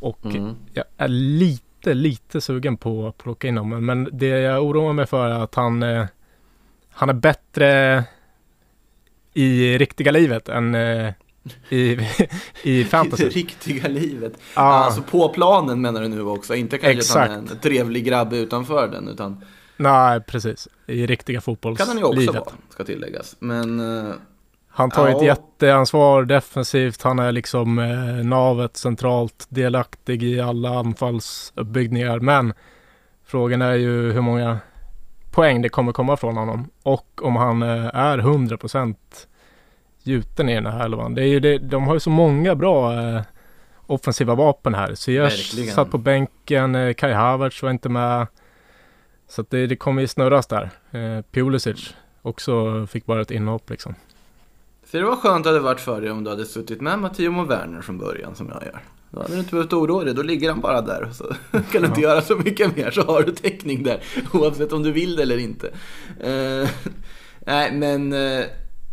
och 0.00 0.24
Mm. 0.24 0.56
jag 0.72 0.84
är 0.96 1.08
lite, 1.08 1.94
lite 1.94 2.40
sugen 2.40 2.76
på 2.76 3.06
att 3.06 3.18
plocka 3.18 3.48
in 3.48 3.58
honom. 3.58 3.86
Men 3.86 4.08
det 4.12 4.26
jag 4.26 4.64
oroar 4.64 4.92
mig 4.92 5.06
för 5.06 5.26
är 5.28 5.40
att 5.44 5.54
han, 5.54 5.82
eh, 5.82 6.06
han 6.90 7.08
är 7.08 7.14
bättre 7.14 8.04
i 9.34 9.78
riktiga 9.78 10.12
livet 10.12 10.48
än 10.48 10.74
eh, 10.74 11.12
i, 11.68 11.76
i 12.62 12.80
I 12.80 12.84
fantasy. 12.84 13.24
det 13.24 13.30
riktiga 13.36 13.88
livet. 13.88 14.32
Ja. 14.54 14.60
Alltså 14.62 15.02
på 15.02 15.28
planen 15.28 15.80
menar 15.80 16.00
du 16.02 16.08
nu 16.08 16.22
också. 16.22 16.54
Inte 16.54 16.78
kanske 16.78 16.98
Exakt. 16.98 17.32
en 17.32 17.48
trevlig 17.62 18.04
grabb 18.04 18.32
utanför 18.32 18.88
den. 18.88 19.08
Utan 19.08 19.44
Nej, 19.76 20.20
precis. 20.20 20.68
I 20.86 21.06
riktiga 21.06 21.40
kan 21.40 21.52
han 21.56 21.58
ju 21.70 21.74
också 21.76 21.80
fotbollslivet. 22.02 22.34
vara, 22.34 22.54
ska 22.70 22.84
tilläggas. 22.84 23.36
Men 23.38 23.80
eh, 24.08 24.12
Han 24.68 24.90
tar 24.90 25.08
Ja. 25.08 25.16
ett 25.16 25.22
jätteansvar 25.24 26.24
defensivt. 26.24 27.02
Han 27.02 27.18
är 27.18 27.32
liksom 27.32 27.78
eh, 27.78 28.24
navet 28.26 28.76
centralt 28.76 29.46
delaktig 29.48 30.22
i 30.22 30.40
alla 30.40 30.78
anfallsuppbyggningar. 30.78 32.20
Men 32.20 32.52
frågan 33.26 33.62
är 33.62 33.74
ju 33.74 34.12
hur 34.12 34.20
många 34.20 34.58
poäng 35.30 35.62
det 35.62 35.68
kommer 35.68 35.92
komma 35.92 36.16
från 36.16 36.36
honom. 36.36 36.68
Och 36.82 37.20
om 37.22 37.36
han 37.36 37.62
eh, 37.62 37.86
är 37.94 38.18
100% 38.18 38.94
gjuten 40.02 40.48
i 40.48 40.54
den 40.54 40.66
här 40.66 40.84
elvan. 40.84 41.14
Det 41.14 41.22
är 41.22 41.26
ju 41.26 41.40
det, 41.40 41.58
de 41.58 41.86
har 41.86 41.94
ju 41.94 42.00
så 42.00 42.10
många 42.10 42.54
bra 42.54 42.92
eh, 42.92 43.22
offensiva 43.86 44.34
vapen 44.34 44.74
här. 44.74 44.94
Ziyech 44.94 45.72
satt 45.74 45.90
på 45.90 45.98
bänken, 45.98 46.74
eh, 46.74 46.94
Kai 46.94 47.12
Havertz 47.12 47.62
var 47.62 47.70
inte 47.70 47.88
med. 47.88 48.26
Så 49.28 49.44
det, 49.48 49.66
det 49.66 49.76
kommer 49.76 50.02
ju 50.02 50.08
snurras 50.08 50.46
där. 50.46 50.70
Eh, 50.90 51.24
Pulisic 51.32 51.94
också 52.22 52.86
fick 52.86 53.06
bara 53.06 53.20
ett 53.20 53.30
inhopp 53.30 53.70
liksom. 53.70 53.94
Så 54.90 54.96
det 54.96 55.02
var 55.02 55.16
skönt 55.16 55.46
att 55.46 55.54
det 55.54 55.60
varit 55.60 55.80
för 55.80 56.00
dig 56.00 56.10
om 56.10 56.24
du 56.24 56.30
hade 56.30 56.44
suttit 56.44 56.80
med 56.80 56.98
Matteo 56.98 57.40
och 57.40 57.50
Werner 57.50 57.80
från 57.80 57.98
början 57.98 58.34
som 58.34 58.48
jag 58.48 58.62
gör. 58.62 58.80
Då 59.10 59.20
hade 59.20 59.34
du 59.34 59.38
inte 59.38 59.50
behövt 59.50 59.72
oroa 59.72 60.04
dig, 60.04 60.14
då 60.14 60.22
ligger 60.22 60.50
han 60.50 60.60
bara 60.60 60.80
där. 60.80 61.08
Så 61.12 61.24
kan 61.72 61.82
du 61.82 61.88
inte 61.88 62.00
göra 62.00 62.22
så 62.22 62.36
mycket 62.36 62.76
mer 62.76 62.90
så 62.90 63.02
har 63.02 63.22
du 63.22 63.32
täckning 63.32 63.82
där. 63.82 64.02
Oavsett 64.32 64.72
om 64.72 64.82
du 64.82 64.92
vill 64.92 65.16
det 65.16 65.22
eller 65.22 65.38
inte. 65.38 65.66
Uh, 66.26 66.68
nej, 67.46 67.72
men 67.72 68.12
uh, 68.12 68.44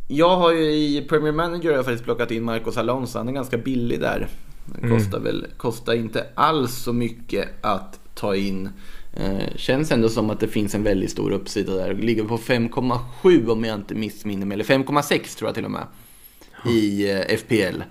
jag 0.08 0.38
har 0.38 0.54
ju 0.54 0.72
i 0.72 1.06
Premier 1.10 1.32
Manager 1.32 1.72
jag 1.72 1.86
faktiskt 1.86 2.04
plockat 2.04 2.32
in 2.32 2.44
Marcos 2.44 2.78
Alonso. 2.78 3.18
Han 3.18 3.28
är 3.28 3.34
ganska 3.34 3.58
billig 3.58 4.00
där. 4.00 4.28
Det 4.66 4.90
kostar, 4.90 5.18
mm. 5.18 5.24
väl, 5.24 5.48
kostar 5.58 5.94
inte 5.94 6.28
alls 6.36 6.76
så 6.76 6.94
mycket 6.94 7.50
att 7.62 8.00
ta 8.16 8.36
in. 8.36 8.70
Eh, 9.14 9.56
känns 9.56 9.92
ändå 9.92 10.10
som 10.10 10.30
att 10.30 10.40
det 10.40 10.48
finns 10.48 10.76
en 10.76 10.84
väldigt 10.84 11.12
stor 11.12 11.32
uppsida 11.32 11.74
där. 11.74 11.94
Ligger 11.94 12.24
på 12.24 12.38
5,7 12.38 13.50
om 13.50 13.64
jag 13.64 13.76
inte 13.76 13.96
missminner 13.96 14.46
mig. 14.46 14.56
Eller 14.56 14.64
5,6 14.64 15.38
tror 15.38 15.48
jag 15.48 15.56
till 15.56 15.66
och 15.66 15.72
med. 15.72 15.88
I 16.66 17.12
eh, 17.12 17.38
FPL. 17.38 17.82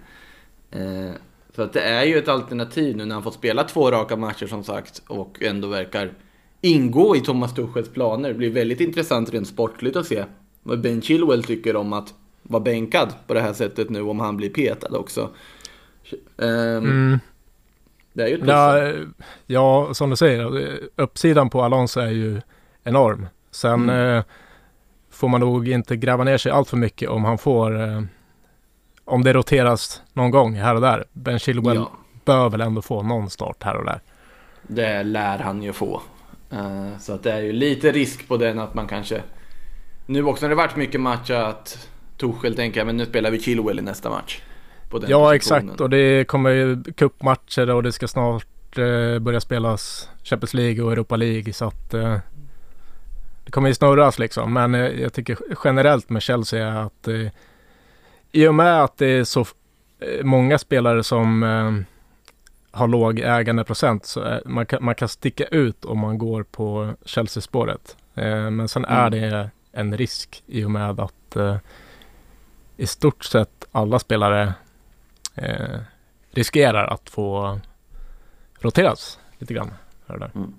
Eh, 0.71 1.11
så 1.57 1.63
att 1.63 1.73
det 1.73 1.81
är 1.81 2.05
ju 2.05 2.19
ett 2.19 2.29
alternativ 2.29 2.97
nu 2.97 3.05
när 3.05 3.15
han 3.15 3.23
fått 3.23 3.35
spela 3.35 3.65
två 3.65 3.91
raka 3.91 4.17
matcher 4.17 4.47
som 4.47 4.65
sagt. 4.65 5.03
Och 5.07 5.43
ändå 5.43 5.69
verkar 5.69 6.13
ingå 6.61 7.17
i 7.17 7.21
Thomas 7.21 7.55
Tuchels 7.55 7.89
planer. 7.89 8.29
Det 8.29 8.35
blir 8.35 8.51
väldigt 8.51 8.81
intressant 8.81 9.35
rent 9.35 9.49
sportligt 9.49 9.97
att 9.97 10.07
se 10.07 10.25
vad 10.67 10.81
Ben 10.81 11.03
Chilwell 11.03 11.45
tycker 11.45 11.77
om 11.77 11.93
att 11.93 12.15
vara 12.43 12.63
bänkad 12.63 13.15
på 13.27 13.35
det 13.35 13.41
här 13.41 13.53
sättet 13.53 13.91
nu 13.91 14.01
om 14.01 14.21
han 14.21 14.37
blir 14.37 14.51
petad 14.51 14.97
också. 14.97 15.31
Um, 16.37 16.49
mm. 16.49 17.19
Det 18.13 18.23
är 18.23 18.29
ju 18.29 18.41
ja, 18.47 18.93
ja, 19.47 19.95
som 19.95 20.11
du 20.11 20.17
säger, 20.17 20.79
uppsidan 20.97 21.51
på 21.51 21.63
Alonso 21.63 22.01
är 22.01 22.11
ju 22.11 22.41
enorm. 22.85 23.27
Sen 23.51 23.83
mm. 23.83 24.17
eh, 24.17 24.25
får 25.11 25.29
man 25.29 25.41
nog 25.41 25.69
inte 25.69 25.97
gräva 25.97 26.25
ner 26.25 26.39
sig 26.39 26.53
allt 26.53 26.69
för 26.69 26.77
mycket 26.77 27.09
om 27.09 27.25
han 27.25 27.39
får, 27.39 27.83
eh, 27.83 28.03
om 29.05 29.25
det 29.25 29.33
roteras 29.33 30.03
någon 30.13 30.31
gång 30.31 30.55
här 30.55 30.75
och 30.75 30.81
där. 30.81 31.05
Ben 31.13 31.39
Chilwell 31.39 31.77
ja. 31.77 31.91
bör 32.25 32.51
väl 32.51 32.61
ändå 32.61 32.83
få 32.83 33.03
någon 33.03 33.31
start 33.31 33.63
här 33.63 33.77
och 33.77 33.85
där. 33.85 34.01
Det 34.63 35.03
lär 35.03 35.39
han 35.39 35.63
ju 35.63 35.73
få. 35.73 36.03
Uh, 36.53 36.99
så 36.99 37.13
att 37.13 37.23
det 37.23 37.33
är 37.33 37.41
ju 37.41 37.53
lite 37.53 37.93
risk 37.93 38.29
på 38.29 38.37
den 38.37 38.59
att 38.59 38.75
man 38.75 38.87
kanske 38.87 39.23
nu 40.07 40.25
också 40.25 40.45
när 40.45 40.49
det 40.49 40.55
varit 40.55 40.77
mycket 40.77 41.01
match 41.01 41.31
att 41.31 41.89
Torshäll 42.17 42.57
tänker 42.57 42.85
men 42.85 42.97
nu 42.97 43.07
spelar 43.07 43.31
vi 43.31 43.41
Chilwell 43.41 43.79
i 43.79 43.83
nästa 43.83 44.11
match 44.11 44.41
ja 44.91 44.99
positionen. 44.99 45.35
exakt 45.35 45.81
och 45.81 45.91
det 45.91 46.29
kommer 46.29 46.51
ju 46.51 46.83
cupmatcher 46.83 47.71
och 47.71 47.83
det 47.83 47.93
ska 47.93 48.09
snart 48.09 48.79
eh, 48.79 49.19
börja 49.19 49.41
spelas 49.41 50.09
Champions 50.23 50.55
League 50.55 50.85
och 50.85 50.93
Europa 50.93 51.17
League 51.17 51.53
så 51.53 51.65
att 51.65 51.95
eh, 51.95 52.19
det 53.47 53.53
kommer 53.53 53.69
ju 53.69 53.75
snurras 53.75 54.19
liksom. 54.19 54.53
Men 54.53 54.75
eh, 54.75 55.01
jag 55.01 55.13
tycker 55.13 55.39
generellt 55.65 56.11
med 56.11 56.23
Chelsea 56.23 56.69
är 56.69 56.77
att 56.77 57.09
eh, 57.09 57.29
i 58.33 58.47
och 58.47 58.55
med 58.55 58.85
att 58.85 58.99
det 58.99 59.07
är 59.07 59.25
så 59.25 59.41
eh, 59.41 60.25
många 60.25 60.59
spelare 60.59 61.03
som 61.03 61.43
eh, 61.43 61.73
har 62.79 62.89
låg 62.89 63.21
ägandeprocent 63.21 64.07
så 64.07 64.21
är, 64.21 64.43
man, 64.45 64.67
kan, 64.67 64.85
man 64.85 64.95
kan 64.95 65.09
sticka 65.09 65.45
ut 65.45 65.85
om 65.85 65.99
man 65.99 66.19
går 66.19 66.43
på 66.43 66.95
Chelsea-spåret. 67.05 67.97
men 68.51 68.69
sen 68.69 68.85
mm. 68.85 68.99
är 68.99 69.11
det 69.11 69.51
en 69.77 69.97
risk 69.97 70.43
i 70.47 70.65
och 70.65 70.71
med 70.71 71.01
att 71.01 71.37
eh, 71.37 71.57
i 72.77 72.87
stort 72.87 73.25
sett 73.25 73.65
alla 73.73 73.99
spelare 73.99 74.55
eh, 75.35 75.79
riskerar 76.31 76.87
att 76.87 77.11
få 77.11 77.61
roteras 78.59 79.19
lite 79.39 79.55
grann. 79.55 79.71
Här 80.07 80.19
där. 80.19 80.31
Mm. 80.35 80.55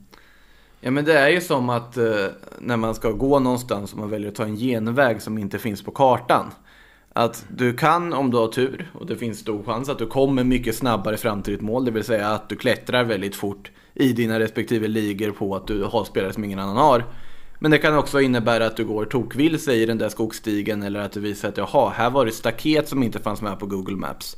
Ja 0.82 0.92
men 0.92 1.06
det 1.06 1.20
är 1.20 1.30
ju 1.30 1.42
som 1.42 1.70
att 1.70 1.98
eh, 1.98 2.26
när 2.60 2.78
man 2.78 2.96
ska 2.96 3.12
gå 3.12 3.40
någonstans 3.40 3.94
och 3.94 4.00
man 4.00 4.10
väljer 4.10 4.30
att 4.30 4.36
ta 4.36 4.44
en 4.44 4.56
genväg 4.56 5.22
som 5.22 5.38
inte 5.38 5.60
finns 5.60 5.84
på 5.84 5.92
kartan. 5.92 6.52
Att 7.14 7.46
du 7.50 7.74
kan 7.74 8.14
om 8.14 8.32
du 8.32 8.38
har 8.38 8.48
tur 8.48 8.92
och 8.94 9.06
det 9.06 9.16
finns 9.16 9.40
stor 9.40 9.64
chans 9.64 9.90
att 9.90 10.00
du 10.00 10.08
kommer 10.08 10.44
mycket 10.44 10.76
snabbare 10.76 11.18
fram 11.18 11.42
till 11.42 11.54
ditt 11.54 11.62
mål. 11.62 11.86
Det 11.86 11.92
vill 11.92 12.04
säga 12.04 12.30
att 12.30 12.50
du 12.50 12.56
klättrar 12.56 13.04
väldigt 13.04 13.36
fort 13.36 13.72
i 13.94 14.14
dina 14.14 14.40
respektive 14.40 14.88
ligor 14.88 15.32
på 15.32 15.56
att 15.56 15.68
du 15.68 15.84
har 15.84 16.04
spelare 16.04 16.34
som 16.34 16.44
ingen 16.44 16.60
annan 16.60 16.78
har. 16.78 17.04
Men 17.60 17.72
det 17.72 17.78
kan 17.78 17.98
också 17.98 18.22
innebära 18.22 18.66
att 18.66 18.78
du 18.78 18.86
går 18.86 19.06
tokvilse 19.06 19.74
i 19.74 19.86
den 19.86 19.98
där 19.98 20.10
skogsstigen 20.10 20.84
eller 20.84 21.00
att 21.00 21.12
du 21.12 21.20
visar 21.20 21.50
att 21.50 21.58
jaha, 21.58 21.90
här 21.90 22.10
var 22.10 22.26
det 22.26 22.32
staket 22.32 22.88
som 22.88 23.04
inte 23.04 23.20
fanns 23.20 23.42
med 23.42 23.60
på 23.60 23.66
Google 23.66 23.96
Maps. 23.96 24.38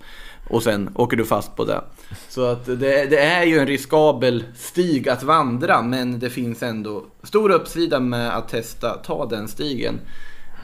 Och 0.50 0.64
sen 0.64 0.90
åker 0.96 1.18
du 1.18 1.26
fast 1.26 1.56
på 1.56 1.66
det. 1.66 1.82
Så 2.30 2.46
att 2.46 2.66
det, 2.66 3.10
det 3.10 3.20
är 3.20 3.44
ju 3.44 3.60
en 3.60 3.68
riskabel 3.68 4.44
stig 4.56 5.10
att 5.10 5.24
vandra 5.24 5.82
men 5.82 6.20
det 6.20 6.30
finns 6.30 6.64
ändå 6.64 7.06
stor 7.24 7.52
uppsida 7.52 8.00
med 8.00 8.38
att 8.38 8.50
testa, 8.50 8.94
ta 8.94 9.26
den 9.26 9.48
stigen. 9.48 10.00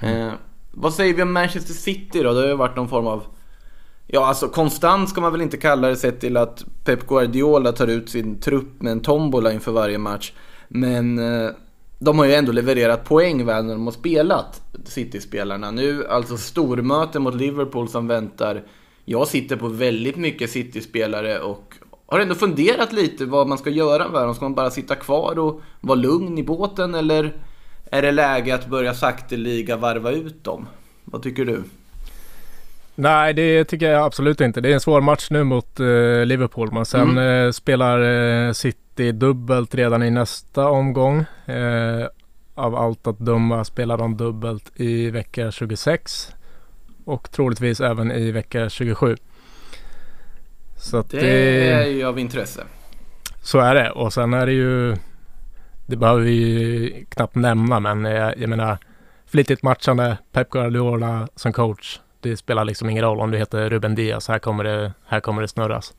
Mm. 0.01 0.27
Eh, 0.27 0.33
vad 0.71 0.93
säger 0.93 1.13
vi 1.13 1.21
om 1.21 1.33
Manchester 1.33 1.73
City 1.73 2.23
då? 2.23 2.33
Det 2.33 2.39
har 2.39 2.47
ju 2.47 2.55
varit 2.55 2.75
någon 2.75 2.89
form 2.89 3.07
av 3.07 3.23
Ja, 4.07 4.25
alltså 4.25 4.47
konstant 4.47 5.09
ska 5.09 5.21
man 5.21 5.31
väl 5.31 5.41
inte 5.41 5.57
kalla 5.57 5.87
det 5.87 5.95
sett 5.95 6.19
till 6.19 6.37
att 6.37 6.65
Pep 6.83 7.07
Guardiola 7.07 7.71
tar 7.71 7.87
ut 7.87 8.09
sin 8.09 8.39
trupp 8.39 8.81
med 8.81 8.91
en 8.91 8.99
tombola 8.99 9.53
inför 9.53 9.71
varje 9.71 9.97
match. 9.97 10.33
Men 10.67 11.19
eh, 11.19 11.49
de 11.99 12.19
har 12.19 12.25
ju 12.25 12.33
ändå 12.33 12.51
levererat 12.51 13.05
poäng 13.05 13.45
väl 13.45 13.65
när 13.65 13.73
de 13.73 13.85
har 13.85 13.91
spelat 13.91 14.61
City-spelarna. 14.85 15.71
Nu 15.71 16.07
alltså 16.07 16.37
stormöte 16.37 17.19
mot 17.19 17.35
Liverpool 17.35 17.89
som 17.89 18.07
väntar. 18.07 18.63
Jag 19.05 19.27
sitter 19.27 19.55
på 19.55 19.67
väldigt 19.67 20.15
mycket 20.15 20.49
City-spelare 20.49 21.39
och 21.39 21.73
har 22.05 22.19
ändå 22.19 22.35
funderat 22.35 22.93
lite 22.93 23.25
vad 23.25 23.47
man 23.47 23.57
ska 23.57 23.69
göra 23.69 24.09
med 24.09 24.21
dem. 24.21 24.35
Ska 24.35 24.45
man 24.45 24.55
bara 24.55 24.71
sitta 24.71 24.95
kvar 24.95 25.39
och 25.39 25.61
vara 25.81 25.95
lugn 25.95 26.37
i 26.37 26.43
båten 26.43 26.95
eller 26.95 27.33
är 27.91 28.01
det 28.01 28.11
läge 28.11 28.55
att 28.55 28.67
börja 28.67 28.93
sakteliga 28.93 29.77
varva 29.77 30.11
ut 30.11 30.43
dem? 30.43 30.67
Vad 31.03 31.23
tycker 31.23 31.45
du? 31.45 31.63
Nej, 32.95 33.33
det 33.33 33.65
tycker 33.65 33.91
jag 33.91 34.05
absolut 34.05 34.41
inte. 34.41 34.61
Det 34.61 34.69
är 34.69 34.73
en 34.73 34.79
svår 34.79 35.01
match 35.01 35.27
nu 35.29 35.43
mot 35.43 35.79
uh, 35.79 36.25
Liverpool. 36.25 36.71
Men 36.71 36.85
sen 36.85 37.09
mm. 37.09 37.17
uh, 37.17 37.51
spelar 37.51 37.99
uh, 38.01 38.51
City 38.51 39.11
dubbelt 39.11 39.75
redan 39.75 40.03
i 40.03 40.11
nästa 40.11 40.67
omgång. 40.67 41.25
av 42.55 42.75
allt 42.75 43.07
att 43.07 43.19
döma 43.19 43.63
spelar 43.63 43.97
de 43.97 44.17
dubbelt 44.17 44.71
i 44.75 45.09
vecka 45.09 45.51
26. 45.51 46.31
Och 47.05 47.31
troligtvis 47.31 47.81
även 47.81 48.11
i 48.11 48.31
vecka 48.31 48.69
27. 48.69 49.15
Så 50.77 50.97
det, 51.01 51.19
det 51.19 51.71
är 51.71 51.85
ju 51.85 52.03
av 52.03 52.19
intresse. 52.19 52.63
Så 53.41 53.59
är 53.59 53.75
det. 53.75 53.91
Och 53.91 54.13
sen 54.13 54.33
är 54.33 54.45
det 54.45 54.51
ju 54.51 54.95
det 55.85 55.95
behöver 55.95 56.21
vi 56.21 56.31
ju 56.31 57.05
knappt 57.09 57.35
nämna 57.35 57.79
men 57.79 58.05
jag, 58.05 58.37
jag 58.37 58.49
menar 58.49 58.77
flitigt 59.25 59.63
matchande 59.63 60.17
Pep 60.31 60.49
Guardiola 60.49 61.27
som 61.35 61.53
coach 61.53 61.99
det 62.29 62.37
spelar 62.37 62.65
liksom 62.65 62.89
ingen 62.89 63.03
roll 63.03 63.19
om 63.19 63.31
du 63.31 63.37
heter 63.37 63.69
Ruben 63.69 63.95
Diaz. 63.95 64.27
Här 64.27 64.39
kommer 64.39 64.63
det, 64.63 64.93
här 65.05 65.19
kommer 65.19 65.41
det 65.41 65.47
snurras. 65.47 65.93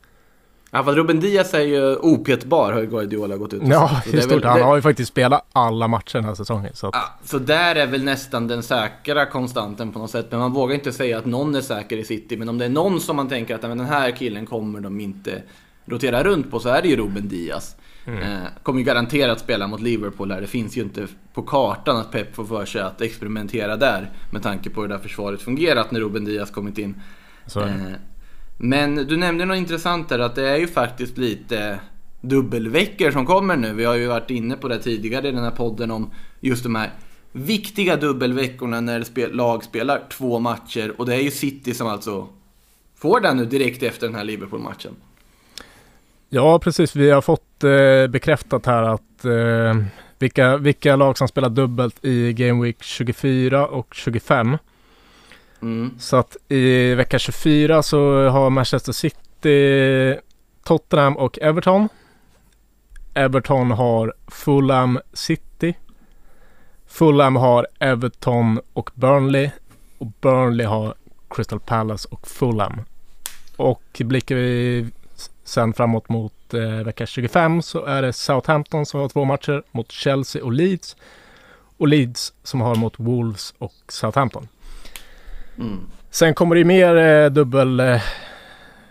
Ja, 0.71 0.85
för 0.85 0.92
Ruben 0.92 1.21
Diaz 1.21 1.54
är 1.54 1.61
ju 1.61 1.97
opetbar 1.97 2.73
har 2.73 2.83
Guardiola 2.83 3.37
gått 3.37 3.52
ut 3.52 3.62
och 3.62 3.68
Ja, 3.68 4.02
i 4.06 4.21
stort. 4.21 4.45
Han 4.45 4.62
har 4.62 4.76
ju 4.76 4.83
faktiskt 4.83 5.09
spelat 5.09 5.47
alla 5.52 5.88
matcher 5.88 6.14
den 6.18 6.25
här 6.25 6.35
säsongen. 6.35 6.75
Så, 6.75 6.87
att... 6.87 6.95
ja, 6.95 7.18
så 7.25 7.38
där 7.38 7.75
är 7.75 7.87
väl 7.87 8.04
nästan 8.04 8.49
den 8.49 8.62
säkra 8.62 9.26
konstanten 9.26 9.92
på 9.92 9.99
något 9.99 10.11
sätt. 10.11 10.26
Men 10.30 10.40
man 10.40 10.52
vågar 10.52 10.75
inte 10.75 10.92
säga 10.92 11.18
att 11.18 11.26
någon 11.26 11.54
är 11.54 11.61
säker 11.61 11.97
i 11.97 12.04
City. 12.04 12.37
Men 12.37 12.49
om 12.49 12.59
det 12.59 12.64
är 12.64 12.68
någon 12.68 13.00
som 13.00 13.16
man 13.16 13.28
tänker 13.28 13.54
att 13.54 13.62
den 13.62 13.80
här 13.80 14.11
killen 14.11 14.47
kommer 14.47 14.80
de 14.80 15.00
inte 15.00 15.42
rotera 15.85 16.25
runt 16.25 16.50
på 16.50 16.61
så 16.61 16.68
är 16.68 16.83
det 16.83 16.88
ju 16.88 16.97
Ruben 16.97 17.28
Diaz. 17.28 17.76
Mm. 18.07 18.23
Eh, 18.23 18.49
kommer 18.63 18.79
ju 18.79 18.85
garanterat 18.85 19.41
spela 19.41 19.67
mot 19.67 19.81
Liverpool 19.81 20.33
här. 20.33 20.41
Det 20.41 20.47
finns 20.47 20.77
ju 20.77 20.83
inte 20.83 21.07
på 21.35 21.43
kartan 21.43 21.97
att 21.97 22.13
Pep 22.13 22.35
får 22.35 22.45
för 22.45 22.65
sig 22.67 22.81
att 22.81 23.01
experimentera 23.01 23.77
där. 23.77 24.11
Med 24.31 24.43
tanke 24.43 24.71
på 24.71 24.81
hur 24.81 24.89
det 24.89 24.95
där 24.95 25.03
försvaret 25.03 25.43
fungerat 25.43 25.91
när 25.91 26.01
Ruben 26.01 26.25
Diaz 26.25 26.51
kommit 26.51 26.79
in. 26.79 27.03
Eh, 27.57 27.93
men 28.59 28.95
du 28.97 29.17
nämnde 29.17 29.45
något 29.45 29.57
intressant 29.57 30.09
där 30.09 30.19
att 30.19 30.35
det 30.35 30.49
är 30.49 30.57
ju 30.57 30.67
faktiskt 30.67 31.19
lite 31.19 31.81
dubbelveckor 32.21 33.11
som 33.11 33.27
kommer 33.27 33.57
nu. 33.57 33.75
Vi 33.75 33.85
har 33.85 33.95
ju 33.95 34.07
varit 34.07 34.31
inne 34.31 34.57
på 34.57 34.69
det 34.69 34.79
tidigare 34.79 35.29
i 35.29 35.33
den 35.33 35.45
här 35.45 35.51
podden 35.51 35.91
om 35.91 36.11
just 36.41 36.63
de 36.63 36.75
här 36.75 36.91
viktiga 37.33 37.97
dubbelveckorna 37.97 38.81
när 38.81 39.33
lag 39.33 39.65
spelar 39.65 40.03
två 40.11 40.39
matcher. 40.39 40.95
Och 40.99 41.07
det 41.07 41.15
är 41.15 41.21
ju 41.21 41.31
City 41.31 41.75
som 41.75 41.87
alltså 41.87 42.29
får 42.95 43.21
den 43.21 43.37
nu 43.37 43.45
direkt 43.45 43.83
efter 43.83 44.07
den 44.07 44.17
här 44.17 44.25
Liverpool-matchen. 44.25 44.97
Ja, 46.28 46.59
precis. 46.59 46.97
Vi 46.97 47.11
har 47.11 47.23
fått 47.23 47.64
eh, 47.64 48.06
bekräftat 48.06 48.66
här 48.66 48.83
att 48.83 49.25
eh, 49.25 49.83
vilka, 50.18 50.56
vilka 50.56 50.97
lag 50.97 51.18
som 51.18 51.28
spelar 51.28 51.49
dubbelt 51.49 52.04
i 52.04 52.33
Game 52.33 52.64
Week 52.64 52.83
24 52.83 53.66
och 53.66 53.95
25. 53.95 54.59
Mm. 55.62 55.90
Så 55.99 56.16
att 56.16 56.37
i 56.49 56.95
vecka 56.95 57.18
24 57.18 57.83
så 57.83 58.28
har 58.28 58.50
Manchester 58.50 58.92
City, 58.92 60.21
Tottenham 60.64 61.16
och 61.16 61.38
Everton. 61.38 61.88
Everton 63.14 63.71
har 63.71 64.14
Fulham 64.26 65.00
City. 65.12 65.75
Fulham 66.87 67.37
har 67.37 67.66
Everton 67.78 68.61
och 68.73 68.90
Burnley. 68.95 69.50
Och 69.99 70.06
Burnley 70.21 70.66
har 70.66 70.95
Crystal 71.30 71.61
Palace 71.61 72.09
och 72.11 72.28
Fulham. 72.28 72.80
Och 73.56 73.83
blickar 74.04 74.37
vi 74.37 74.87
sen 75.47 75.73
framåt 75.73 76.09
mot 76.09 76.55
eh, 76.55 76.85
vecka 76.85 77.07
25 77.07 77.62
så 77.62 77.85
är 77.85 78.03
det 78.03 78.12
Southampton 78.12 78.87
som 78.87 79.00
har 79.00 79.09
två 79.09 79.25
matcher 79.25 79.62
mot 79.71 79.93
Chelsea 79.93 80.45
och 80.45 80.53
Leeds. 80.53 80.97
Och 81.76 81.88
Leeds 81.88 82.33
som 82.43 82.61
har 82.61 82.75
mot 82.75 82.95
Wolves 82.97 83.55
och 83.59 83.75
Southampton. 83.88 84.49
Mm. 85.59 85.81
Sen 86.11 86.35
kommer 86.35 86.55
det 86.55 86.65
mer 86.65 86.97
eh, 86.97 87.31
dubbel, 87.31 87.81
eh, 87.81 88.03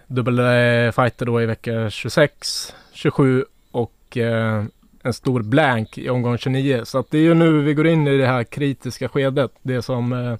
dubbel 0.07 0.39
eh, 0.39 0.91
fighter 0.91 1.25
då 1.25 1.41
i 1.41 1.45
vecka 1.45 1.89
26, 1.89 2.73
27 2.93 3.45
och 3.71 4.17
eh, 4.17 4.63
en 5.03 5.13
stor 5.13 5.41
blank 5.41 5.97
i 5.97 6.09
omgång 6.09 6.37
29. 6.37 6.81
Så 6.85 6.99
att 6.99 7.11
det 7.11 7.17
är 7.17 7.21
ju 7.21 7.33
nu 7.33 7.61
vi 7.61 7.73
går 7.73 7.87
in 7.87 8.07
i 8.07 8.17
det 8.17 8.27
här 8.27 8.43
kritiska 8.43 9.09
skedet. 9.09 9.51
Det 9.61 9.81
som 9.81 10.13
eh, 10.13 10.35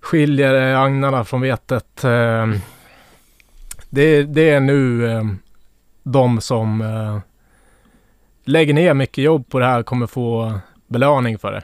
skiljer 0.00 0.72
eh, 0.72 0.80
agnarna 0.80 1.24
från 1.24 1.40
vetet. 1.40 2.04
Eh, 3.88 3.94
det, 3.94 4.22
det, 4.22 4.50
är 4.50 4.60
nu 4.60 5.10
eh, 5.10 5.24
de 6.02 6.40
som 6.40 6.80
eh, 6.80 7.18
lägger 8.44 8.74
ner 8.74 8.94
mycket 8.94 9.24
jobb 9.24 9.48
på 9.48 9.58
det 9.58 9.64
här 9.64 9.82
kommer 9.82 10.06
få 10.06 10.58
belöning 10.86 11.38
för 11.38 11.52
det. 11.52 11.62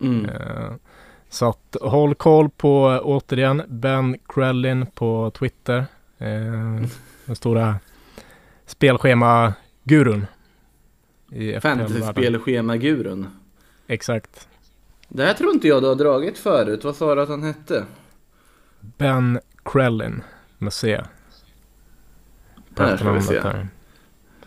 Mm. 0.00 0.24
Eh, 0.24 0.72
så 1.28 1.48
att 1.48 1.76
håll 1.80 2.14
koll 2.14 2.50
på 2.50 3.00
återigen 3.02 3.62
Ben 3.68 4.18
Krellin 4.28 4.86
på 4.86 5.30
Twitter. 5.30 5.84
den 7.26 7.36
stora 7.36 7.76
spelschema-gurun. 8.66 10.26
Fantasy-spelschema-gurun. 11.60 13.26
Exakt. 13.86 14.48
Det 15.08 15.24
här 15.24 15.34
tror 15.34 15.52
inte 15.52 15.68
jag 15.68 15.82
du 15.82 15.88
har 15.88 15.94
dragit 15.94 16.38
förut. 16.38 16.84
Vad 16.84 16.96
sa 16.96 17.14
du 17.14 17.22
att 17.22 17.28
han 17.28 17.42
hette? 17.42 17.84
Ben 18.80 19.40
Krellin 19.64 20.22
med 20.58 20.72
C. 20.72 21.00
Där 22.74 22.96
ska 22.96 23.12
vi 23.12 23.22
se. 23.22 23.40
Här. 23.40 23.68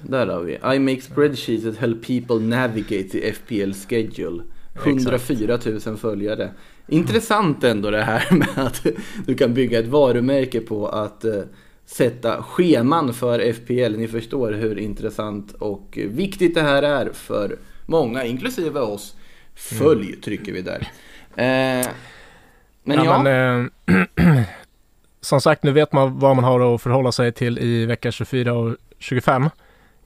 Där 0.02 0.28
har 0.28 0.42
vi. 0.42 0.54
I 0.76 0.80
make 0.80 1.02
spreadsheets 1.02 1.64
that 1.64 1.78
help 1.78 2.08
people 2.08 2.40
navigate 2.40 3.10
the 3.10 3.34
FPL 3.34 3.74
schedule. 3.74 4.44
104 4.76 5.60
000 5.86 5.98
följare. 5.98 6.52
Intressant 6.88 7.64
ändå 7.64 7.92
det 7.92 8.04
här 8.04 8.28
med 8.36 8.50
att 8.56 8.86
du 9.26 9.36
kan 9.36 9.54
bygga 9.54 9.80
ett 9.80 9.88
varumärke 9.88 10.62
på 10.62 10.88
att 10.88 11.26
uh, 11.26 11.42
sätta 11.86 12.44
scheman 12.44 13.14
för 13.14 13.54
FPL. 13.54 13.98
Ni 13.98 14.08
förstår 14.08 14.52
hur 14.52 14.78
intressant 14.80 15.54
och 15.54 16.00
viktigt 16.08 16.56
det 16.56 16.62
här 16.62 16.84
är 16.84 17.10
för 17.14 17.58
många, 17.86 18.26
inklusive 18.26 18.80
oss. 18.80 19.16
Följ 19.56 20.08
mm. 20.08 20.22
trycker 20.22 20.54
vi 20.54 20.62
där. 20.62 20.88
Eh, 21.36 21.88
men 22.84 22.98
ja. 22.98 23.06
ja. 23.06 23.24
Men, 23.24 23.70
eh, 24.28 24.44
som 25.26 25.42
sagt, 25.42 25.64
nu 25.64 25.72
vet 25.72 25.92
man 25.92 26.20
vad 26.20 26.36
man 26.36 26.46
har 26.46 26.76
att 26.76 26.82
förhålla 26.82 27.12
sig 27.12 27.32
till 27.32 27.60
i 27.60 27.86
vecka 27.86 28.12
24 28.12 28.54
och 28.54 28.76
25. 29.00 29.44
Eh, 29.44 29.50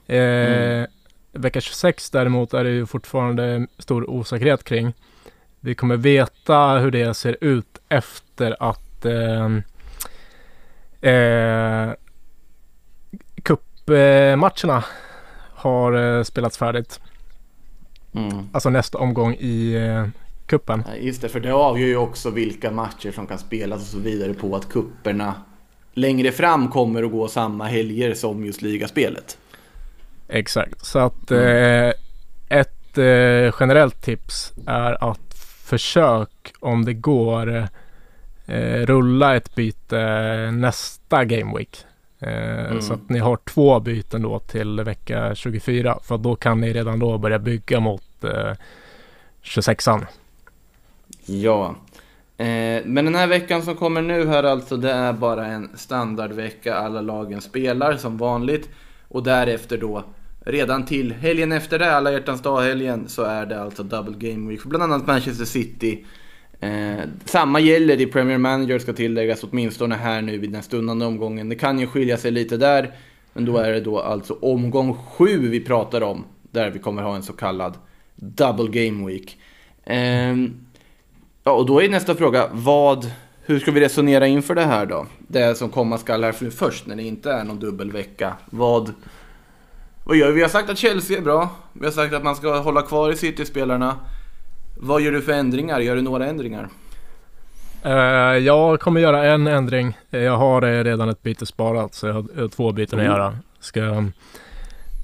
mm. 0.08 0.88
Vecka 1.32 1.62
26 1.62 2.10
däremot 2.10 2.54
är 2.54 2.64
det 2.64 2.70
ju 2.70 2.86
fortfarande 2.86 3.68
stor 3.78 4.10
osäkerhet 4.10 4.64
kring. 4.64 4.94
Vi 5.60 5.76
kommer 5.76 5.98
veta 5.98 6.78
hur 6.78 6.92
det 6.92 7.14
ser 7.14 7.38
ut 7.42 7.80
efter 7.90 8.56
att 8.60 9.06
eh, 9.06 9.50
eh, 11.12 11.94
cupmatcherna 13.44 14.84
har 15.54 16.18
eh, 16.18 16.24
spelats 16.24 16.58
färdigt. 16.58 17.00
Mm. 18.14 18.50
Alltså 18.52 18.70
nästa 18.70 18.98
omgång 18.98 19.34
i 19.34 19.74
eh, 19.74 20.08
kuppen. 20.50 20.84
Just 21.02 21.22
det, 21.22 21.30
för 21.30 21.40
det 21.40 21.54
avgör 21.54 21.88
ju 21.88 21.98
också 21.98 22.30
vilka 22.30 22.72
matcher 22.72 23.12
som 23.12 23.28
kan 23.28 23.38
spelas 23.38 23.82
och 23.82 23.88
så 23.88 24.00
vidare 24.00 24.34
på 24.34 24.56
att 24.56 24.70
kupperna 24.70 25.36
längre 25.94 26.32
fram 26.32 26.68
kommer 26.68 27.04
att 27.04 27.12
gå 27.12 27.28
samma 27.28 27.66
helger 27.66 28.14
som 28.14 28.46
just 28.46 28.62
ligaspelet. 28.62 29.38
Exakt, 30.28 30.86
så 30.86 31.00
att 31.00 31.32
eh, 31.32 31.90
ett 32.50 32.98
eh, 32.98 33.54
generellt 33.60 34.02
tips 34.02 34.54
är 34.68 35.10
att 35.12 35.34
försök 35.64 36.54
om 36.60 36.86
det 36.86 36.94
går 36.94 37.68
eh, 38.46 38.86
rulla 38.86 39.36
ett 39.36 39.56
byte 39.56 40.52
nästa 40.52 41.26
Game 41.26 41.58
Week. 41.58 41.86
Eh, 42.20 42.66
mm. 42.66 42.82
Så 42.82 42.94
att 42.94 43.10
ni 43.10 43.20
har 43.20 43.38
två 43.38 43.80
byten 43.80 44.22
då 44.22 44.40
till 44.40 44.82
vecka 44.82 45.36
24 45.36 46.00
för 46.04 46.18
då 46.18 46.36
kan 46.36 46.62
ni 46.62 46.74
redan 46.74 47.00
då 47.00 47.18
börja 47.18 47.40
bygga 47.40 47.80
mot 47.80 48.24
eh, 48.24 48.54
26an. 49.44 50.06
Ja, 51.30 51.76
eh, 52.38 52.86
men 52.86 53.06
den 53.06 53.16
här 53.16 53.28
veckan 53.28 53.62
som 53.62 53.76
kommer 53.76 54.02
nu 54.02 54.28
här 54.28 54.44
alltså 54.44 54.78
det 54.78 54.92
är 54.92 55.14
bara 55.14 55.46
en 55.46 55.70
standardvecka. 55.76 56.76
Alla 56.76 57.02
lagen 57.02 57.42
spelar 57.42 57.98
som 57.98 58.18
vanligt 58.18 58.70
och 59.08 59.24
därefter 59.24 59.78
då 59.78 60.04
redan 60.46 60.86
till 60.86 61.14
helgen 61.14 61.52
efter 61.52 61.80
det, 61.80 61.96
alla 61.96 62.12
hjärtans 62.12 62.42
dag-helgen, 62.42 63.08
så 63.08 63.24
är 63.24 63.46
det 63.46 63.62
alltså 63.62 63.84
double 63.84 64.30
game 64.30 64.50
week 64.50 64.62
för 64.62 64.70
bland 64.70 64.84
annat 64.84 65.08
Manchester 65.08 65.46
City. 65.46 66.06
Eh, 66.60 67.00
samma 67.26 67.60
gäller 67.60 68.02
i 68.02 68.06
Premier 68.06 68.38
Manager 68.38 68.80
ska 68.80 68.94
tilläggas 68.94 69.44
åtminstone 69.44 69.96
här 69.96 70.22
nu 70.22 70.38
vid 70.38 70.52
den 70.52 70.64
stundande 70.64 71.06
omgången. 71.06 71.50
Det 71.50 71.56
kan 71.56 71.80
ju 71.80 71.88
skilja 71.88 72.18
sig 72.18 72.32
lite 72.32 72.58
där, 72.58 72.92
men 73.34 73.46
då 73.46 73.58
är 73.58 73.72
det 73.72 73.80
då 73.80 74.00
alltså 74.00 74.34
omgång 74.42 74.94
sju 74.94 75.50
vi 75.50 75.60
pratar 75.60 76.02
om, 76.02 76.26
där 76.52 76.70
vi 76.70 76.80
kommer 76.80 77.04
ha 77.04 77.16
en 77.16 77.24
så 77.24 77.34
kallad 77.34 77.78
double 78.16 78.88
game 78.88 79.08
week. 79.08 79.38
Eh, 79.84 80.36
Ja, 81.44 81.52
och 81.52 81.66
då 81.66 81.82
är 81.82 81.90
nästa 81.90 82.16
fråga, 82.16 82.48
vad, 82.52 83.12
hur 83.46 83.60
ska 83.60 83.72
vi 83.72 83.80
resonera 83.80 84.28
inför 84.28 84.56
det 84.56 84.66
här 84.66 84.86
då? 84.86 85.06
Det 85.28 85.58
som 85.58 85.70
komma 85.70 85.98
skall 85.98 86.24
här 86.24 86.50
först, 86.50 86.86
när 86.86 86.96
det 86.96 87.04
inte 87.04 87.32
är 87.32 87.44
någon 87.44 87.60
dubbelvecka. 87.60 88.34
Vad, 88.46 88.94
vad 90.04 90.18
gör 90.18 90.28
vi? 90.28 90.34
Vi 90.34 90.42
har 90.42 90.50
sagt 90.50 90.70
att 90.70 90.78
Chelsea 90.78 91.18
är 91.18 91.22
bra. 91.22 91.50
Vi 91.74 91.86
har 91.86 91.92
sagt 91.92 92.14
att 92.14 92.24
man 92.24 92.36
ska 92.36 92.60
hålla 92.60 92.82
kvar 92.82 93.12
i 93.12 93.16
City-spelarna. 93.16 93.96
Vad 94.78 95.02
gör 95.02 95.12
du 95.12 95.22
för 95.22 95.32
ändringar? 95.32 95.80
Gör 95.80 95.96
du 95.96 96.02
några 96.02 96.28
ändringar? 96.28 96.70
Uh, 97.86 98.38
jag 98.38 98.80
kommer 98.80 99.02
göra 99.02 99.26
en 99.26 99.48
ändring. 99.48 99.98
Jag 100.10 100.38
har 100.38 100.84
redan 100.84 101.10
ett 101.10 101.24
byte 101.24 101.46
sparat 101.46 101.94
så 101.94 102.08
jag 102.08 102.14
har 102.14 102.48
två 102.48 102.72
byten 102.72 103.00
mm. 103.00 103.12
att 103.12 103.18
göra. 103.18 103.38
Ska, 103.60 104.06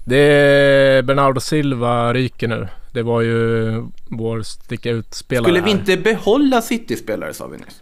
det 0.05 0.17
är 0.17 1.01
Bernardo 1.01 1.39
Silva 1.39 2.13
ryker 2.13 2.47
nu. 2.47 2.67
Det 2.95 3.03
var 3.03 3.21
ju 3.21 3.83
vår 4.09 4.41
sticka 4.41 4.91
ut-spelare. 4.91 5.43
Skulle 5.43 5.61
vi 5.61 5.71
inte 5.71 5.97
behålla 5.97 6.61
City-spelare 6.61 7.33
sa 7.33 7.47
vi 7.47 7.57
nyss? 7.57 7.81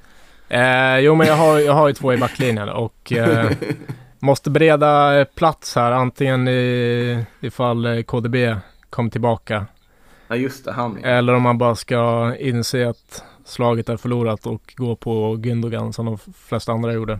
Eh, 0.50 1.00
jo, 1.00 1.16
men 1.16 1.28
jag 1.28 1.36
har, 1.36 1.60
jag 1.60 1.74
har 1.74 1.88
ju 1.88 1.94
två 1.94 2.14
i 2.14 2.18
backlinjen 2.18 2.70
och 2.70 3.12
eh, 3.12 3.52
måste 4.20 4.50
bereda 4.50 5.26
plats 5.26 5.76
här. 5.76 5.92
Antingen 5.92 6.48
i, 6.48 7.26
ifall 7.42 8.04
KDB 8.04 8.36
kom 8.90 9.10
tillbaka. 9.10 9.66
Ja, 10.28 10.36
just 10.36 10.66
det. 10.66 10.72
Han. 10.72 11.04
Eller 11.04 11.34
om 11.34 11.42
man 11.42 11.58
bara 11.58 11.76
ska 11.76 12.34
inse 12.40 12.90
att 12.90 13.24
slaget 13.46 13.90
är 13.90 13.98
förlorat 13.98 14.46
och 14.46 14.74
gå 14.76 14.96
på 14.96 15.36
Gündogan 15.36 15.92
som 15.92 16.06
de 16.06 16.18
flesta 16.48 16.72
andra 16.72 16.94
gjorde. 16.94 17.20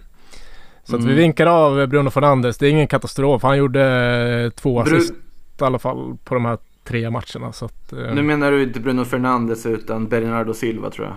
Så 0.84 0.96
mm. 0.96 1.06
att 1.06 1.12
vi 1.12 1.16
vinkar 1.16 1.48
av 1.48 1.88
Bruno 1.88 2.10
Fernandes. 2.10 2.58
Det 2.58 2.68
är 2.68 2.72
ingen 2.72 2.88
katastrof. 2.88 3.44
Han 3.44 3.58
gjorde 3.58 4.52
två 4.56 4.82
assist 4.82 5.14
i 5.62 5.64
alla 5.64 5.80
fall 5.80 6.18
på 6.24 6.34
de 6.34 6.46
här 6.46 6.58
tre 6.84 7.10
matcherna. 7.10 7.54
Så 7.54 7.66
att, 7.66 7.94
eh. 7.94 8.14
Nu 8.14 8.22
menar 8.22 8.52
du 8.52 8.64
inte 8.64 8.80
Bruno 8.80 9.06
Fernandes 9.06 9.66
utan 9.66 10.08
Bernardo 10.08 10.54
Silva 10.54 10.90
tror 10.90 11.08
jag. 11.08 11.16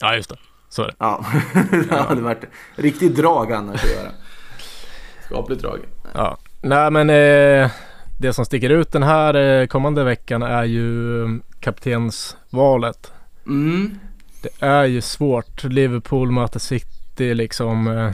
Ja 0.00 0.16
just 0.16 0.30
det, 0.30 0.36
så 0.68 0.82
är 0.82 0.86
det. 0.86 0.94
Ja, 0.98 1.24
det 1.88 1.94
hade 1.94 2.20
varit 2.20 2.44
riktigt 2.74 3.16
drag 3.16 3.52
annars 3.52 3.84
att 3.84 3.90
göra. 3.90 4.10
Skapligt 5.24 5.62
drag. 5.62 5.78
Ja, 6.14 6.38
nej 6.60 6.90
men 6.90 7.10
eh, 7.10 7.70
det 8.20 8.32
som 8.32 8.44
sticker 8.44 8.70
ut 8.70 8.92
den 8.92 9.02
här 9.02 9.34
eh, 9.34 9.66
kommande 9.66 10.04
veckan 10.04 10.42
är 10.42 10.64
ju 10.64 11.20
mm, 11.22 11.42
kaptensvalet. 11.60 13.12
Mm. 13.46 13.98
Det 14.42 14.66
är 14.66 14.84
ju 14.84 15.00
svårt. 15.00 15.64
Liverpool 15.64 16.30
möter 16.30 16.58
City 16.58 17.34
liksom. 17.34 17.86
Eh, 17.88 18.12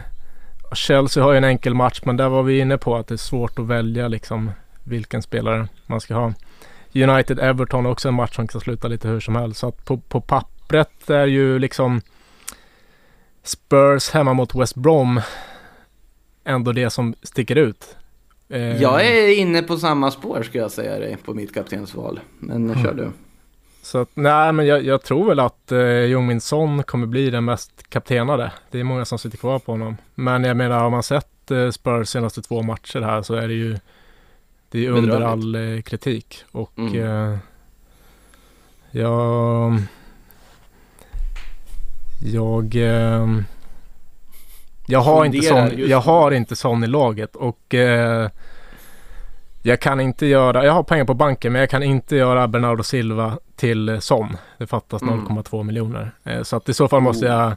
Chelsea 0.75 1.23
har 1.23 1.33
ju 1.33 1.39
en 1.39 1.45
enkel 1.45 1.75
match 1.75 2.01
men 2.05 2.17
där 2.17 2.29
var 2.29 2.43
vi 2.43 2.59
inne 2.59 2.79
på 2.79 2.97
att 2.97 3.07
det 3.07 3.15
är 3.15 3.17
svårt 3.17 3.59
att 3.59 3.67
välja 3.67 4.09
liksom 4.09 4.51
vilken 4.85 5.23
spelare 5.23 5.69
man 5.87 6.01
ska 6.01 6.15
ha. 6.15 6.33
United-Everton 6.93 7.87
också 7.87 8.09
en 8.09 8.15
match 8.15 8.37
som 8.37 8.49
kan 8.49 8.61
sluta 8.61 8.89
lite 8.89 9.09
hur 9.09 9.21
som 9.21 9.37
helst. 9.37 9.61
Så 9.61 9.69
att 9.69 9.85
på, 9.85 9.97
på 9.97 10.21
pappret 10.21 11.11
är 11.11 11.27
ju 11.27 11.59
liksom 11.59 12.01
Spurs 13.43 14.11
hemma 14.11 14.33
mot 14.33 14.55
West 14.55 14.75
Brom 14.75 15.21
ändå 16.45 16.73
det 16.73 16.91
som 16.91 17.15
sticker 17.23 17.57
ut. 17.57 17.97
Eh, 18.49 18.83
jag 18.83 19.07
är 19.07 19.39
inne 19.39 19.63
på 19.63 19.77
samma 19.77 20.11
spår 20.11 20.43
ska 20.43 20.59
jag 20.59 20.71
säga 20.71 20.99
dig 20.99 21.17
på 21.25 21.35
mitt 21.35 21.55
kaptensval. 21.55 22.21
Men 22.39 22.71
mm. 22.71 22.85
kör 22.85 22.95
du. 22.95 23.11
Så 23.83 23.99
att, 23.99 24.09
nej, 24.15 24.53
men 24.53 24.67
jag, 24.67 24.85
jag, 24.85 25.03
tror 25.03 25.29
väl 25.29 25.41
att 25.41 25.73
eh, 25.73 26.05
Jungmin 26.05 26.41
Son 26.41 26.83
kommer 26.83 27.07
bli 27.07 27.31
den 27.31 27.45
mest 27.45 27.89
kaptenade. 27.89 28.53
Det 28.71 28.81
är 28.81 28.85
många 28.85 29.05
som 29.05 29.19
sitter 29.19 29.39
kvar 29.39 29.59
på 29.59 29.73
honom. 29.73 29.97
Men 30.15 30.45
jag 30.45 30.57
menar, 30.57 30.79
har 30.79 30.91
man 30.91 31.03
sett 31.03 31.51
eh, 31.51 31.71
Spurs 31.71 32.09
senaste 32.09 32.43
två 32.43 32.63
matcher 32.63 33.01
här 33.01 33.23
så 33.23 33.35
är 33.35 33.49
det 33.49 33.55
ju 33.55 33.79
det 34.73 34.87
är 34.87 34.91
under 34.91 35.21
all 35.21 35.55
eh, 35.55 35.81
kritik 35.83 36.45
och 36.53 36.79
mm. 36.79 37.03
eh, 37.03 37.39
jag, 38.91 39.79
jag, 42.23 42.77
eh, 42.77 43.29
Jag 44.87 45.01
har, 45.01 45.25
inte 45.25 45.43
sån, 45.43 45.71
jag 45.77 46.01
har 46.01 46.31
inte 46.31 46.57
sån 46.57 46.85
i 46.85 46.87
laget 46.87 47.37
och 47.37 47.75
eh, 47.75 48.31
jag 49.63 49.81
kan 49.81 50.01
inte 50.01 50.27
göra, 50.27 50.65
jag 50.65 50.73
har 50.73 50.83
pengar 50.83 51.05
på 51.05 51.15
banken 51.15 51.53
men 51.53 51.61
jag 51.61 51.71
kan 51.71 51.83
inte 51.83 52.17
göra 52.17 52.49
Bernardo 52.49 52.83
Silva 52.83 53.39
till 53.57 54.01
sån. 54.01 54.37
Det 54.59 54.67
fattas 54.67 55.03
mm. 55.03 55.29
0,2 55.29 55.63
miljoner. 55.65 56.11
Eh, 56.25 56.43
så 56.43 56.57
att 56.57 56.69
i 56.69 56.75
så 56.75 56.89
fall 56.89 57.01
måste 57.01 57.27
oh. 57.27 57.33
jag 57.33 57.57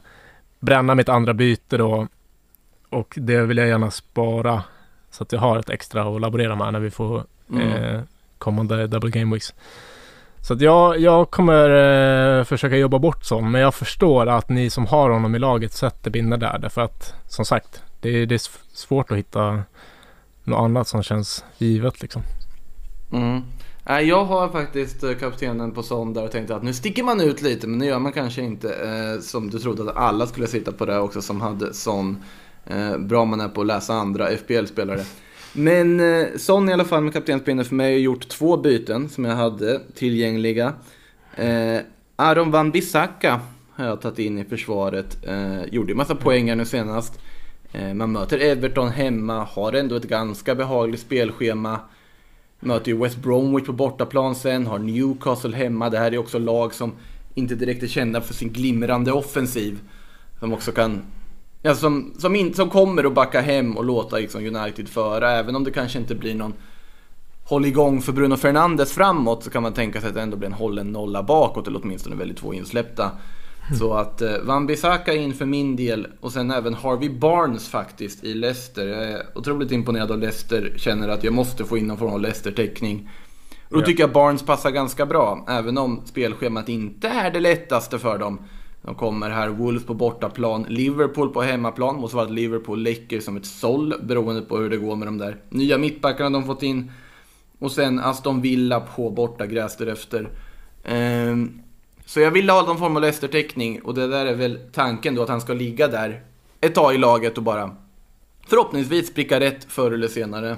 bränna 0.60 0.94
mitt 0.94 1.08
andra 1.08 1.34
byte 1.34 1.76
då 1.76 2.06
och 2.90 3.14
det 3.16 3.40
vill 3.40 3.56
jag 3.56 3.68
gärna 3.68 3.90
spara 3.90 4.62
så 5.16 5.22
att 5.22 5.32
jag 5.32 5.40
har 5.40 5.58
ett 5.58 5.70
extra 5.70 6.02
att 6.02 6.20
laborera 6.20 6.56
med 6.56 6.72
när 6.72 6.80
vi 6.80 6.90
får 6.90 7.24
mm. 7.50 7.68
eh, 7.68 8.00
kommande 8.38 8.86
double 8.86 9.10
game 9.10 9.34
weeks. 9.34 9.54
Så 10.40 10.54
att 10.54 10.60
jag, 10.60 10.98
jag 10.98 11.30
kommer 11.30 11.70
eh, 12.38 12.44
försöka 12.44 12.76
jobba 12.76 12.98
bort 12.98 13.24
sån 13.24 13.50
men 13.50 13.60
jag 13.60 13.74
förstår 13.74 14.26
att 14.26 14.48
ni 14.48 14.70
som 14.70 14.86
har 14.86 15.10
honom 15.10 15.34
i 15.34 15.38
laget 15.38 15.72
sätter 15.72 16.10
Binne 16.10 16.36
där 16.36 16.58
därför 16.58 16.80
att 16.80 17.14
som 17.28 17.44
sagt 17.44 17.82
det, 18.00 18.26
det 18.26 18.34
är 18.34 18.40
svårt 18.76 19.10
att 19.10 19.18
hitta 19.18 19.62
något 20.44 20.58
annat 20.58 20.88
som 20.88 21.02
känns 21.02 21.44
givet 21.58 22.02
liksom. 22.02 22.22
Mm. 23.12 23.42
Jag 24.08 24.24
har 24.24 24.48
faktiskt 24.48 25.04
eh, 25.04 25.14
kaptenen 25.14 25.72
på 25.72 25.82
sån 25.82 26.14
där 26.14 26.24
och 26.24 26.30
tänkte 26.30 26.56
att 26.56 26.62
nu 26.62 26.72
sticker 26.72 27.02
man 27.02 27.20
ut 27.20 27.42
lite 27.42 27.66
men 27.66 27.78
det 27.78 27.86
gör 27.86 27.98
man 27.98 28.12
kanske 28.12 28.42
inte. 28.42 28.68
Eh, 28.68 29.20
som 29.20 29.50
du 29.50 29.58
trodde 29.58 29.82
att 29.82 29.96
alla 29.96 30.26
skulle 30.26 30.46
sitta 30.46 30.72
på 30.72 30.86
det 30.86 30.98
också 30.98 31.22
som 31.22 31.40
hade 31.40 31.74
sån. 31.74 32.22
Eh, 32.66 32.98
bra 32.98 33.24
man 33.24 33.40
är 33.40 33.48
på 33.48 33.60
att 33.60 33.66
läsa 33.66 33.94
andra 33.94 34.28
FBL-spelare. 34.28 35.04
Men 35.52 36.00
eh, 36.00 36.26
Son 36.36 36.68
i 36.68 36.72
alla 36.72 36.84
fall 36.84 37.02
med 37.02 37.12
kaptenspinnen 37.12 37.64
för 37.64 37.74
mig 37.74 37.92
har 37.92 38.00
gjort 38.00 38.28
två 38.28 38.56
byten 38.56 39.08
som 39.08 39.24
jag 39.24 39.36
hade 39.36 39.80
tillgängliga. 39.94 40.72
Eh, 41.36 41.80
Aron 42.16 42.50
van 42.50 42.70
Bissaka 42.70 43.40
har 43.72 43.84
jag 43.84 44.00
tagit 44.00 44.18
in 44.18 44.38
i 44.38 44.44
försvaret. 44.44 45.26
Eh, 45.26 45.64
gjorde 45.64 45.92
ju 45.92 45.96
massa 45.96 46.14
poäng 46.14 46.56
nu 46.56 46.64
senast. 46.64 47.18
Eh, 47.72 47.94
man 47.94 48.12
möter 48.12 48.38
Everton 48.38 48.88
hemma, 48.88 49.44
har 49.44 49.72
ändå 49.72 49.96
ett 49.96 50.08
ganska 50.08 50.54
behagligt 50.54 51.00
spelschema. 51.00 51.80
Möter 52.60 52.92
ju 52.92 52.98
West 52.98 53.16
Bromwich 53.16 53.66
på 53.66 53.72
bortaplan 53.72 54.34
sen, 54.34 54.66
har 54.66 54.78
Newcastle 54.78 55.56
hemma. 55.56 55.90
Det 55.90 55.98
här 55.98 56.14
är 56.14 56.18
också 56.18 56.38
lag 56.38 56.74
som 56.74 56.92
inte 57.34 57.54
direkt 57.54 57.82
är 57.82 57.86
kända 57.86 58.20
för 58.20 58.34
sin 58.34 58.52
glimrande 58.52 59.12
offensiv. 59.12 59.78
Som 60.40 60.52
också 60.52 60.72
kan 60.72 61.02
Ja, 61.62 61.74
som, 61.74 62.14
som, 62.18 62.36
in, 62.36 62.54
som 62.54 62.70
kommer 62.70 63.04
att 63.04 63.14
backa 63.14 63.40
hem 63.40 63.76
och 63.76 63.84
låta 63.84 64.16
liksom 64.16 64.56
United 64.56 64.88
föra. 64.88 65.30
Även 65.30 65.56
om 65.56 65.64
det 65.64 65.70
kanske 65.70 65.98
inte 65.98 66.14
blir 66.14 66.34
någon 66.34 66.54
håll 67.44 67.64
igång 67.64 68.02
för 68.02 68.12
Bruno 68.12 68.36
Fernandes 68.36 68.92
framåt 68.92 69.44
så 69.44 69.50
kan 69.50 69.62
man 69.62 69.72
tänka 69.72 70.00
sig 70.00 70.08
att 70.08 70.14
det 70.14 70.22
ändå 70.22 70.36
blir 70.36 70.46
en 70.46 70.52
hållen 70.52 70.92
nolla 70.92 71.22
bakåt 71.22 71.66
eller 71.66 71.80
åtminstone 71.82 72.16
väldigt 72.16 72.38
två 72.38 72.54
insläppta. 72.54 73.10
Mm. 73.66 73.78
Så 73.78 73.94
att 73.94 74.22
eh, 74.22 74.38
Van 74.42 74.66
Bissaka 74.66 75.14
in 75.14 75.34
för 75.34 75.46
min 75.46 75.76
del 75.76 76.06
och 76.20 76.32
sen 76.32 76.50
även 76.50 76.74
Harvey 76.74 77.10
Barnes 77.10 77.68
faktiskt 77.68 78.24
i 78.24 78.34
Leicester. 78.34 78.86
Jag 78.86 79.04
är 79.04 79.22
otroligt 79.34 79.72
imponerad 79.72 80.10
av 80.10 80.18
Leicester, 80.18 80.74
känner 80.76 81.08
att 81.08 81.24
jag 81.24 81.34
måste 81.34 81.64
få 81.64 81.78
in 81.78 81.86
någon 81.86 81.98
form 81.98 82.12
av 82.12 82.20
Leicester-täckning. 82.20 83.08
Och 83.68 83.76
då 83.76 83.82
tycker 83.82 84.02
jag 84.02 84.12
Barnes 84.12 84.42
passar 84.42 84.70
ganska 84.70 85.06
bra, 85.06 85.44
även 85.48 85.78
om 85.78 86.02
spelschemat 86.04 86.68
inte 86.68 87.08
är 87.08 87.30
det 87.30 87.40
lättaste 87.40 87.98
för 87.98 88.18
dem. 88.18 88.38
De 88.86 88.94
kommer 88.94 89.30
här, 89.30 89.48
Wolves 89.48 89.86
på 89.86 89.94
bortaplan, 89.94 90.66
Liverpool 90.68 91.28
på 91.32 91.42
hemmaplan. 91.42 91.96
Måste 91.96 92.16
vara 92.16 92.26
att 92.26 92.32
Liverpool 92.32 92.82
läcker 92.82 93.20
som 93.20 93.36
ett 93.36 93.46
såll 93.46 93.94
beroende 94.02 94.42
på 94.42 94.58
hur 94.58 94.70
det 94.70 94.76
går 94.76 94.96
med 94.96 95.08
de 95.08 95.18
där 95.18 95.36
nya 95.48 95.78
mittbackarna 95.78 96.30
de 96.30 96.44
fått 96.46 96.62
in. 96.62 96.92
Och 97.58 97.72
sen 97.72 97.98
Aston 97.98 98.40
Villa 98.40 98.80
på 98.80 99.10
bortagräs 99.10 99.76
därefter. 99.76 100.20
Um, 100.20 100.30
ehm, 100.84 101.60
så 102.04 102.20
jag 102.20 102.30
vill 102.30 102.50
ha 102.50 102.62
någon 102.62 102.78
form 102.78 102.96
av 102.96 103.02
Leicester-täckning 103.02 103.80
och 103.82 103.94
det 103.94 104.08
där 104.08 104.26
är 104.26 104.34
väl 104.34 104.58
tanken 104.72 105.14
då 105.14 105.22
att 105.22 105.28
han 105.28 105.40
ska 105.40 105.52
ligga 105.52 105.88
där 105.88 106.20
ett 106.60 106.74
tag 106.74 106.94
i 106.94 106.98
laget 106.98 107.36
och 107.36 107.42
bara 107.42 107.76
förhoppningsvis 108.48 109.14
pricka 109.14 109.40
rätt 109.40 109.64
förr 109.64 109.90
eller 109.90 110.08
senare. 110.08 110.56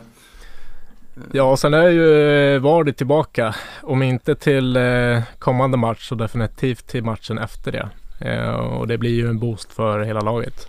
Ja, 1.32 1.42
och 1.42 1.58
sen 1.58 1.74
är 1.74 1.88
ju 1.88 2.54
eh, 2.54 2.60
Vardy 2.60 2.92
tillbaka. 2.92 3.54
Om 3.82 4.02
inte 4.02 4.34
till 4.34 4.76
eh, 4.76 5.22
kommande 5.38 5.76
match 5.76 6.08
så 6.08 6.14
definitivt 6.14 6.86
till 6.86 7.04
matchen 7.04 7.38
efter 7.38 7.72
det. 7.72 7.88
Eh, 8.18 8.50
och 8.50 8.86
det 8.86 8.98
blir 8.98 9.14
ju 9.14 9.28
en 9.28 9.38
boost 9.38 9.72
för 9.72 10.00
hela 10.00 10.20
laget. 10.20 10.68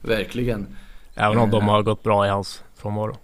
Verkligen. 0.00 0.66
Även 1.14 1.38
om 1.38 1.50
de 1.50 1.62
eh. 1.62 1.68
har 1.68 1.82
gått 1.82 2.02
bra 2.02 2.26
i 2.26 2.28
hans 2.28 2.62
frånvaro. 2.76 3.16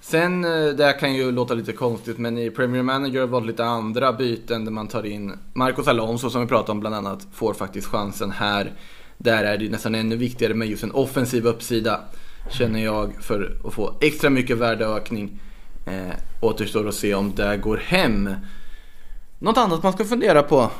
Sen, 0.00 0.44
eh, 0.44 0.74
det 0.74 0.84
här 0.84 0.98
kan 0.98 1.14
ju 1.14 1.32
låta 1.32 1.54
lite 1.54 1.72
konstigt, 1.72 2.18
men 2.18 2.38
i 2.38 2.50
Premier 2.50 2.82
Manager 2.82 3.20
har 3.20 3.26
valt 3.26 3.46
lite 3.46 3.64
andra 3.64 4.12
byten 4.12 4.64
där 4.64 4.72
man 4.72 4.88
tar 4.88 5.06
in 5.06 5.32
Marcos 5.52 5.88
Alonso 5.88 6.30
som 6.30 6.40
vi 6.40 6.46
pratade 6.46 6.72
om 6.72 6.80
bland 6.80 6.94
annat, 6.94 7.26
får 7.32 7.54
faktiskt 7.54 7.86
chansen 7.86 8.30
här. 8.30 8.72
Där 9.18 9.44
är 9.44 9.58
det 9.58 9.70
nästan 9.70 9.94
ännu 9.94 10.16
viktigare 10.16 10.54
med 10.54 10.68
just 10.68 10.84
en 10.84 10.92
offensiv 10.92 11.46
uppsida, 11.46 12.00
känner 12.50 12.84
jag, 12.84 13.12
för 13.20 13.56
att 13.64 13.74
få 13.74 13.94
extra 14.00 14.30
mycket 14.30 14.56
värdeökning. 14.56 15.40
Eh, 15.86 16.14
återstår 16.40 16.88
att 16.88 16.94
se 16.94 17.14
om 17.14 17.34
det 17.34 17.56
går 17.56 17.76
hem. 17.76 18.30
Något 19.38 19.58
annat 19.58 19.82
man 19.82 19.92
ska 19.92 20.04
fundera 20.04 20.42
på 20.42 20.70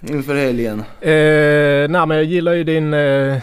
inför 0.00 0.34
helgen? 0.34 0.80
Eh, 1.00 1.88
nej 1.90 2.06
men 2.06 2.10
jag 2.10 2.24
gillar 2.24 2.52
ju 2.52 2.64
din 2.64 2.94
eh, 2.94 3.38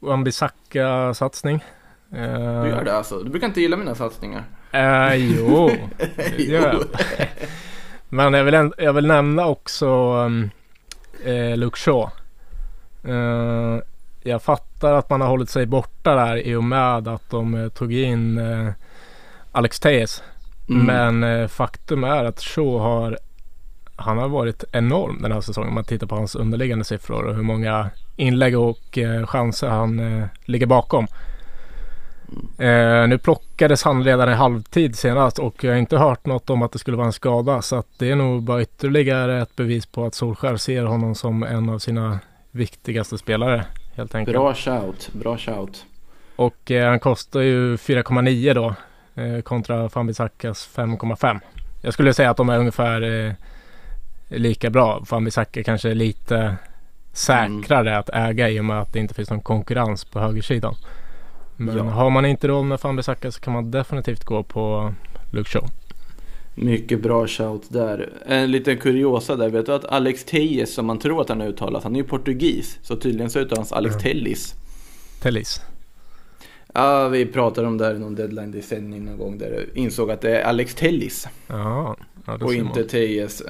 Wambisaka-satsning. 0.00 1.64
Eh, 2.12 2.62
du 2.62 2.68
gör 2.68 2.84
det 2.84 2.96
alltså? 2.96 3.18
Du 3.18 3.30
brukar 3.30 3.46
inte 3.46 3.60
gilla 3.60 3.76
mina 3.76 3.94
satsningar. 3.94 4.44
Eh, 4.72 5.14
jo, 5.14 5.70
det 6.16 6.42
gör 6.42 6.72
jag. 6.72 6.84
men 8.08 8.34
jag 8.34 8.44
vill, 8.44 8.70
jag 8.78 8.92
vill 8.92 9.06
nämna 9.06 9.46
också 9.46 9.86
um, 10.12 10.50
eh, 11.24 11.56
Luke 11.56 11.78
Shaw. 11.78 12.10
Eh, 13.04 13.78
jag 14.22 14.42
fattar 14.42 14.92
att 14.92 15.10
man 15.10 15.20
har 15.20 15.28
hållit 15.28 15.50
sig 15.50 15.66
borta 15.66 16.14
där 16.14 16.36
i 16.36 16.54
och 16.54 16.64
med 16.64 17.08
att 17.08 17.30
de 17.30 17.54
eh, 17.54 17.68
tog 17.68 17.92
in 17.92 18.38
eh, 18.38 18.72
Alex 19.52 19.80
Tejes. 19.80 20.22
Mm. 20.68 20.86
Men 20.86 21.40
eh, 21.40 21.48
faktum 21.48 22.04
är 22.04 22.24
att 22.24 22.40
Shaw 22.40 22.78
har 22.78 23.18
han 24.02 24.18
har 24.18 24.28
varit 24.28 24.64
enorm 24.72 25.22
den 25.22 25.32
här 25.32 25.40
säsongen. 25.40 25.68
Om 25.68 25.74
man 25.74 25.84
tittar 25.84 26.06
på 26.06 26.14
hans 26.14 26.34
underliggande 26.34 26.84
siffror 26.84 27.22
och 27.22 27.34
hur 27.34 27.42
många 27.42 27.90
inlägg 28.16 28.58
och 28.58 28.98
eh, 28.98 29.26
chanser 29.26 29.68
han 29.68 30.00
eh, 30.00 30.26
ligger 30.44 30.66
bakom. 30.66 31.06
Eh, 32.58 33.08
nu 33.08 33.18
plockades 33.22 33.82
han 33.82 34.04
redan 34.04 34.28
i 34.28 34.34
halvtid 34.34 34.96
senast 34.96 35.38
och 35.38 35.64
jag 35.64 35.72
har 35.72 35.78
inte 35.78 35.98
hört 35.98 36.26
något 36.26 36.50
om 36.50 36.62
att 36.62 36.72
det 36.72 36.78
skulle 36.78 36.96
vara 36.96 37.06
en 37.06 37.12
skada. 37.12 37.62
Så 37.62 37.76
att 37.76 37.86
det 37.98 38.10
är 38.10 38.16
nog 38.16 38.42
bara 38.42 38.62
ytterligare 38.62 39.42
ett 39.42 39.56
bevis 39.56 39.86
på 39.86 40.04
att 40.04 40.14
Solskär 40.14 40.56
ser 40.56 40.84
honom 40.84 41.14
som 41.14 41.42
en 41.42 41.68
av 41.68 41.78
sina 41.78 42.18
viktigaste 42.50 43.18
spelare. 43.18 43.64
Helt 43.96 44.14
enkelt. 44.14 44.36
Bra 44.36 44.54
shout, 44.54 45.10
bra 45.12 45.38
shout. 45.38 45.84
Och 46.36 46.70
eh, 46.70 46.88
han 46.88 47.00
kostar 47.00 47.40
ju 47.40 47.76
4,9 47.76 48.54
då 48.54 48.74
eh, 49.22 49.42
kontra 49.42 49.88
Fambisakas 49.88 50.70
5,5. 50.74 51.40
Jag 51.82 51.92
skulle 51.92 52.14
säga 52.14 52.30
att 52.30 52.36
de 52.36 52.48
är 52.48 52.58
ungefär 52.58 53.26
eh, 53.26 53.32
lika 54.38 54.70
bra. 54.70 55.04
Fambisaka 55.04 55.62
kanske 55.64 55.90
är 55.90 55.94
lite 55.94 56.56
säkrare 57.12 57.90
mm. 57.90 58.00
att 58.00 58.10
äga 58.12 58.50
i 58.50 58.60
och 58.60 58.64
med 58.64 58.80
att 58.80 58.92
det 58.92 58.98
inte 58.98 59.14
finns 59.14 59.30
någon 59.30 59.40
konkurrens 59.40 60.04
på 60.04 60.20
högersidan. 60.20 60.74
Men 61.56 61.76
ja. 61.76 61.82
har 61.82 62.10
man 62.10 62.26
inte 62.26 62.48
råd 62.48 62.64
med 62.64 62.80
Fambisaka 62.80 63.32
så 63.32 63.40
kan 63.40 63.52
man 63.52 63.70
definitivt 63.70 64.24
gå 64.24 64.42
på 64.42 64.94
Luke 65.30 65.50
Shaw. 65.50 65.68
Mycket 66.54 67.02
bra 67.02 67.26
shout 67.26 67.62
där. 67.68 68.12
En 68.26 68.50
liten 68.50 68.76
kuriosa 68.76 69.36
där. 69.36 69.48
Vet 69.48 69.66
du 69.66 69.74
att 69.74 69.84
Alex 69.84 70.24
Tejes 70.24 70.74
som 70.74 70.86
man 70.86 70.98
tror 70.98 71.20
att 71.20 71.28
han 71.28 71.40
är 71.40 71.48
uttalat, 71.48 71.82
han 71.84 71.94
är 71.94 72.00
ju 72.00 72.04
portugis. 72.04 72.78
Så 72.82 72.96
tydligen 72.96 73.30
så 73.30 73.38
uttalas 73.38 73.72
Alex 73.72 73.94
mm. 73.94 74.02
Tellis. 74.02 74.54
Tellis. 75.22 75.60
Ja, 76.74 77.08
vi 77.08 77.26
pratade 77.26 77.66
om 77.66 77.78
det 77.78 77.84
här 77.84 77.94
i 77.94 77.98
någon 77.98 78.14
deadline 78.14 78.50
decennium 78.50 79.04
någon 79.04 79.18
gång 79.18 79.38
där 79.38 79.50
jag 79.52 79.76
insåg 79.76 80.10
att 80.10 80.20
det 80.20 80.38
är 80.38 80.44
Alex 80.44 80.74
Tellis. 80.74 81.28
Ja, 81.46 81.96
ja 82.26 82.38
och 82.40 82.54
inte 82.54 82.84
Tejes. 82.84 83.42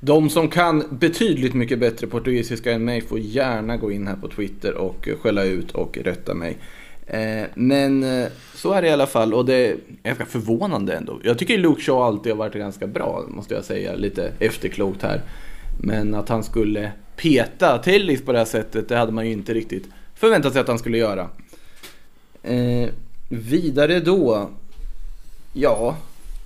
De 0.00 0.30
som 0.30 0.48
kan 0.48 0.84
betydligt 0.90 1.54
mycket 1.54 1.78
bättre 1.78 2.06
portugisiska 2.06 2.72
än 2.72 2.84
mig 2.84 3.00
får 3.00 3.18
gärna 3.18 3.76
gå 3.76 3.92
in 3.92 4.06
här 4.06 4.16
på 4.16 4.28
Twitter 4.28 4.74
och 4.74 5.08
eh, 5.08 5.16
skälla 5.16 5.44
ut 5.44 5.70
och 5.70 5.98
rätta 5.98 6.34
mig. 6.34 6.56
Eh, 7.06 7.44
men 7.54 8.02
eh, 8.02 8.28
så 8.54 8.72
är 8.72 8.82
det 8.82 8.88
i 8.88 8.90
alla 8.90 9.06
fall 9.06 9.34
och 9.34 9.44
det 9.44 9.54
är 9.54 9.76
ganska 10.02 10.26
förvånande 10.26 10.92
ändå. 10.96 11.20
Jag 11.24 11.38
tycker 11.38 11.58
Luke 11.58 11.82
Shaw 11.82 12.02
alltid 12.02 12.32
har 12.32 12.38
varit 12.38 12.54
ganska 12.54 12.86
bra, 12.86 13.24
måste 13.28 13.54
jag 13.54 13.64
säga, 13.64 13.94
lite 13.94 14.32
efterklokt 14.38 15.02
här. 15.02 15.22
Men 15.80 16.14
att 16.14 16.28
han 16.28 16.44
skulle 16.44 16.92
peta 17.16 17.78
Tellis 17.78 18.24
på 18.24 18.32
det 18.32 18.38
här 18.38 18.44
sättet, 18.44 18.88
det 18.88 18.96
hade 18.96 19.12
man 19.12 19.26
ju 19.26 19.32
inte 19.32 19.54
riktigt 19.54 19.84
förväntat 20.14 20.52
sig 20.52 20.60
att 20.60 20.68
han 20.68 20.78
skulle 20.78 20.98
göra. 20.98 21.28
Eh, 22.42 22.88
vidare 23.28 24.00
då, 24.00 24.50
ja, 25.52 25.96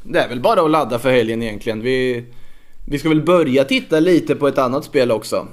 det 0.02 0.18
är 0.18 0.28
väl 0.28 0.40
bara 0.40 0.62
att 0.62 0.70
ladda 0.70 0.98
för 0.98 1.10
helgen 1.10 1.42
egentligen. 1.42 1.82
Vi 1.82 2.24
vi 2.86 2.98
ska 2.98 3.08
väl 3.08 3.22
börja 3.22 3.64
titta 3.64 4.00
lite 4.00 4.34
på 4.34 4.48
ett 4.48 4.58
annat 4.58 4.84
spel 4.84 5.10
också. 5.10 5.48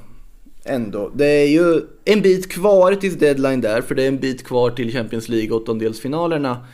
Ändå. 0.63 1.12
Det 1.16 1.26
är 1.26 1.48
ju 1.48 1.82
en 2.06 2.22
bit 2.22 2.52
kvar 2.52 2.96
tills 2.96 3.16
deadline 3.16 3.62
där, 3.62 3.82
för 3.82 3.96
det 3.96 4.04
är 4.04 4.08
en 4.08 4.20
bit 4.20 4.44
kvar 4.44 4.70
till 4.70 4.92
Champions 4.92 5.30
League 5.30 5.52
åttondelsfinalerna. 5.52 6.66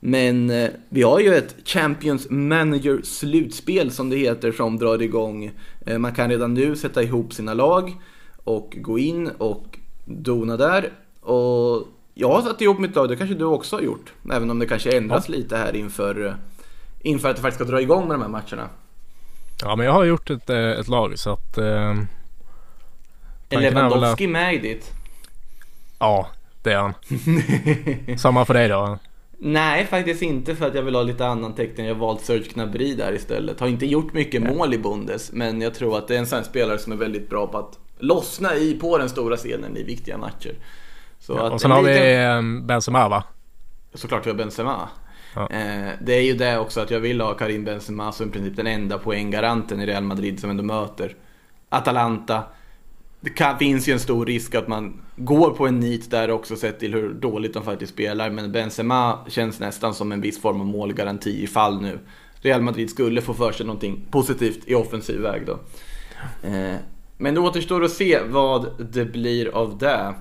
Men 0.00 0.50
eh, 0.50 0.70
vi 0.88 1.02
har 1.02 1.20
ju 1.20 1.34
ett 1.34 1.56
Champions 1.64 2.26
Manager 2.30 3.00
slutspel 3.02 3.90
som 3.90 4.10
det 4.10 4.16
heter 4.16 4.52
som 4.52 4.78
drar 4.78 5.02
igång. 5.02 5.50
Eh, 5.86 5.98
man 5.98 6.14
kan 6.14 6.30
redan 6.30 6.54
nu 6.54 6.76
sätta 6.76 7.02
ihop 7.02 7.32
sina 7.32 7.54
lag 7.54 7.92
och 8.44 8.76
gå 8.80 8.98
in 8.98 9.30
och 9.38 9.78
dona 10.04 10.56
där. 10.56 10.92
Och 11.20 11.88
jag 12.14 12.28
har 12.28 12.42
satt 12.42 12.60
ihop 12.60 12.78
mitt 12.78 12.94
lag, 12.94 13.08
det 13.08 13.16
kanske 13.16 13.36
du 13.36 13.44
också 13.44 13.76
har 13.76 13.82
gjort. 13.82 14.12
Även 14.32 14.50
om 14.50 14.58
det 14.58 14.66
kanske 14.66 14.96
ändras 14.96 15.24
ja. 15.28 15.34
lite 15.34 15.56
här 15.56 15.76
inför, 15.76 16.36
inför 17.02 17.30
att 17.30 17.36
det 17.36 17.42
faktiskt 17.42 17.64
ska 17.64 17.72
dra 17.72 17.80
igång 17.80 18.08
med 18.08 18.14
de 18.14 18.22
här 18.22 18.28
matcherna. 18.28 18.68
Ja 19.62 19.76
men 19.76 19.86
jag 19.86 19.92
har 19.92 20.04
gjort 20.04 20.30
ett, 20.30 20.50
eh, 20.50 20.58
ett 20.58 20.88
lag 20.88 21.18
så 21.18 21.30
att... 21.30 21.58
Eh, 21.58 21.94
är 23.48 23.60
Lewandowski 23.60 24.26
med 24.26 24.54
i 24.54 24.58
ditt? 24.58 24.92
Ja, 25.98 26.28
det 26.62 26.72
är 26.72 26.78
han. 26.78 26.94
Samma 28.18 28.44
för 28.44 28.54
dig 28.54 28.68
då? 28.68 28.98
Nej, 29.38 29.86
faktiskt 29.86 30.22
inte 30.22 30.56
för 30.56 30.66
att 30.66 30.74
jag 30.74 30.82
vill 30.82 30.94
ha 30.94 31.02
lite 31.02 31.26
annan 31.26 31.54
teckning. 31.54 31.86
Jag 31.86 31.94
har 31.94 32.00
valt 32.00 32.24
Serge 32.24 32.52
Gnabry 32.54 32.94
där 32.94 33.12
istället. 33.12 33.60
Har 33.60 33.68
inte 33.68 33.86
gjort 33.86 34.12
mycket 34.12 34.42
Nej. 34.42 34.54
mål 34.54 34.74
i 34.74 34.78
Bundes, 34.78 35.32
men 35.32 35.60
jag 35.60 35.74
tror 35.74 35.98
att 35.98 36.08
det 36.08 36.14
är 36.14 36.18
en 36.18 36.26
sån 36.26 36.44
spelare 36.44 36.78
som 36.78 36.92
är 36.92 36.96
väldigt 36.96 37.30
bra 37.30 37.46
på 37.46 37.58
att 37.58 37.78
lossna 37.98 38.54
i 38.54 38.74
på 38.80 38.98
den 38.98 39.08
stora 39.08 39.36
scenen 39.36 39.76
i 39.76 39.82
viktiga 39.82 40.18
matcher. 40.18 40.54
Så 41.18 41.32
ja, 41.32 41.50
och 41.50 41.60
sen 41.60 41.70
har 41.70 41.82
vi 41.82 42.14
ehm, 42.14 42.66
Benzema 42.66 43.08
va? 43.08 43.24
Såklart 43.94 44.26
vi 44.26 44.30
har 44.30 44.36
Benzema. 44.36 44.88
Ja. 45.36 45.48
Eh, 45.50 45.92
det 46.00 46.14
är 46.14 46.22
ju 46.22 46.34
det 46.34 46.58
också 46.58 46.80
att 46.80 46.90
jag 46.90 47.00
vill 47.00 47.20
ha 47.20 47.34
Karim 47.34 47.64
Benzema 47.64 48.12
som 48.12 48.28
i 48.28 48.30
princip 48.30 48.56
den 48.56 48.66
enda 48.66 48.98
poänggaranten 48.98 49.80
i 49.80 49.86
Real 49.86 50.02
Madrid 50.02 50.40
som 50.40 50.50
ändå 50.50 50.62
möter 50.62 51.16
Atalanta. 51.68 52.42
Det 53.20 53.30
kan, 53.30 53.58
finns 53.58 53.88
ju 53.88 53.92
en 53.92 54.00
stor 54.00 54.26
risk 54.26 54.54
att 54.54 54.68
man 54.68 55.00
går 55.16 55.50
på 55.50 55.66
en 55.66 55.80
nit 55.80 56.10
där 56.10 56.30
också 56.30 56.56
sett 56.56 56.80
till 56.80 56.94
hur 56.94 57.14
dåligt 57.14 57.54
de 57.54 57.62
faktiskt 57.62 57.92
spelar. 57.92 58.30
Men 58.30 58.52
Benzema 58.52 59.18
känns 59.28 59.60
nästan 59.60 59.94
som 59.94 60.12
en 60.12 60.20
viss 60.20 60.40
form 60.40 60.60
av 60.60 60.66
målgaranti 60.66 61.42
ifall 61.42 61.82
nu 61.82 61.98
Real 62.40 62.62
Madrid 62.62 62.90
skulle 62.90 63.22
få 63.22 63.34
för 63.34 63.52
sig 63.52 63.66
någonting 63.66 64.06
positivt 64.10 64.60
i 64.66 64.74
offensiv 64.74 65.20
väg 65.20 65.46
då. 65.46 65.58
Eh, 66.48 66.76
men 67.18 67.34
det 67.34 67.40
återstår 67.40 67.84
att 67.84 67.90
se 67.90 68.20
vad 68.28 68.90
det 68.92 69.04
blir 69.04 69.48
av 69.48 69.78
det. 69.78 70.14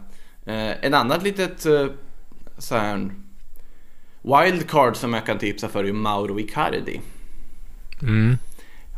Eh, 0.46 0.86
en 0.86 0.94
annat 0.94 1.24
litet 1.24 1.66
eh, 1.66 1.88
så 2.58 2.76
här, 2.76 3.10
wildcard 4.26 4.96
som 4.96 5.14
jag 5.14 5.26
kan 5.26 5.38
tipsa 5.38 5.68
för 5.68 5.84
är 5.84 5.94
Mauro 5.94 6.40
Icardi. 6.40 7.02
Mm. 8.02 8.38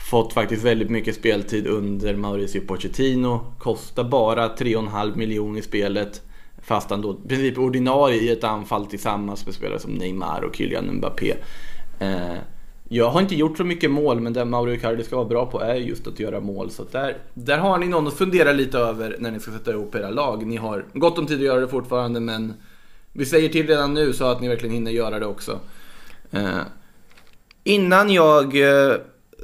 Fått 0.10 0.34
faktiskt 0.34 0.64
väldigt 0.64 0.90
mycket 0.90 1.16
speltid 1.16 1.68
under 1.68 2.16
Mauricio 2.16 2.62
Pochettino. 2.62 3.54
Kostar 3.60 4.04
bara 4.04 4.48
3,5 4.48 5.16
miljoner 5.16 5.60
i 5.60 5.62
spelet. 5.62 6.22
Fast 6.62 6.90
han 6.90 7.02
då 7.02 7.20
i 7.26 7.28
princip 7.28 7.58
ordinarie 7.58 8.22
i 8.22 8.30
ett 8.30 8.44
anfall 8.44 8.86
tillsammans 8.86 9.46
med 9.46 9.56
spelare 9.56 9.80
som 9.80 9.92
Neymar 9.92 10.42
och 10.42 10.56
Kylian 10.56 10.96
Mbappé. 10.96 11.34
Eh, 12.00 12.36
jag 12.90 13.10
har 13.10 13.22
inte 13.22 13.36
gjort 13.36 13.58
så 13.58 13.64
mycket 13.64 13.92
mål 13.92 14.20
men 14.20 14.34
det 14.34 14.46
Mauro 14.46 14.74
Icardi 14.74 15.04
ska 15.04 15.16
vara 15.16 15.28
bra 15.28 15.46
på 15.46 15.62
är 15.62 15.76
just 15.76 16.08
att 16.08 16.20
göra 16.20 16.40
mål. 16.40 16.72
Så 16.72 16.84
där, 16.92 17.18
där 17.34 17.58
har 17.58 17.78
ni 17.78 17.88
någon 17.88 18.08
att 18.08 18.14
fundera 18.14 18.52
lite 18.52 18.78
över 18.78 19.16
när 19.20 19.32
ni 19.32 19.40
ska 19.40 19.52
sätta 19.52 19.72
ihop 19.72 19.96
era 19.96 20.10
lag. 20.10 20.46
Ni 20.46 20.56
har 20.58 20.86
gott 20.94 21.18
om 21.18 21.28
tid 21.28 21.38
att 21.38 21.46
göra 21.46 21.60
det 21.60 21.68
fortfarande 21.68 22.20
men 22.20 22.54
vi 23.18 23.26
säger 23.26 23.50
till 23.50 23.68
redan 23.68 23.94
nu 23.94 24.14
så 24.14 24.26
att 24.26 24.42
ni 24.42 24.48
verkligen 24.48 24.76
hinner 24.76 24.92
göra 24.92 25.20
det 25.20 25.26
också. 25.26 25.60
Eh, 26.32 26.60
innan 27.64 28.10
jag 28.10 28.56
eh, 28.56 28.96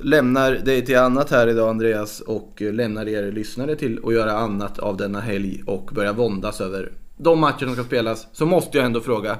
lämnar 0.01 0.51
dig 0.51 0.85
till 0.85 0.97
annat 0.97 1.31
här 1.31 1.47
idag 1.47 1.69
Andreas 1.69 2.19
och 2.19 2.61
eh, 2.61 2.73
lämnar 2.73 3.07
er 3.07 3.31
lyssnare 3.31 3.75
till 3.75 3.99
att 4.05 4.13
göra 4.13 4.31
annat 4.31 4.79
av 4.79 4.97
denna 4.97 5.21
helg 5.21 5.63
och 5.65 5.89
börja 5.93 6.13
våndas 6.13 6.61
över 6.61 6.91
de 7.17 7.39
matcher 7.39 7.65
som 7.65 7.73
ska 7.73 7.83
spelas 7.83 8.27
så 8.33 8.45
måste 8.45 8.77
jag 8.77 8.85
ändå 8.85 9.01
fråga 9.01 9.37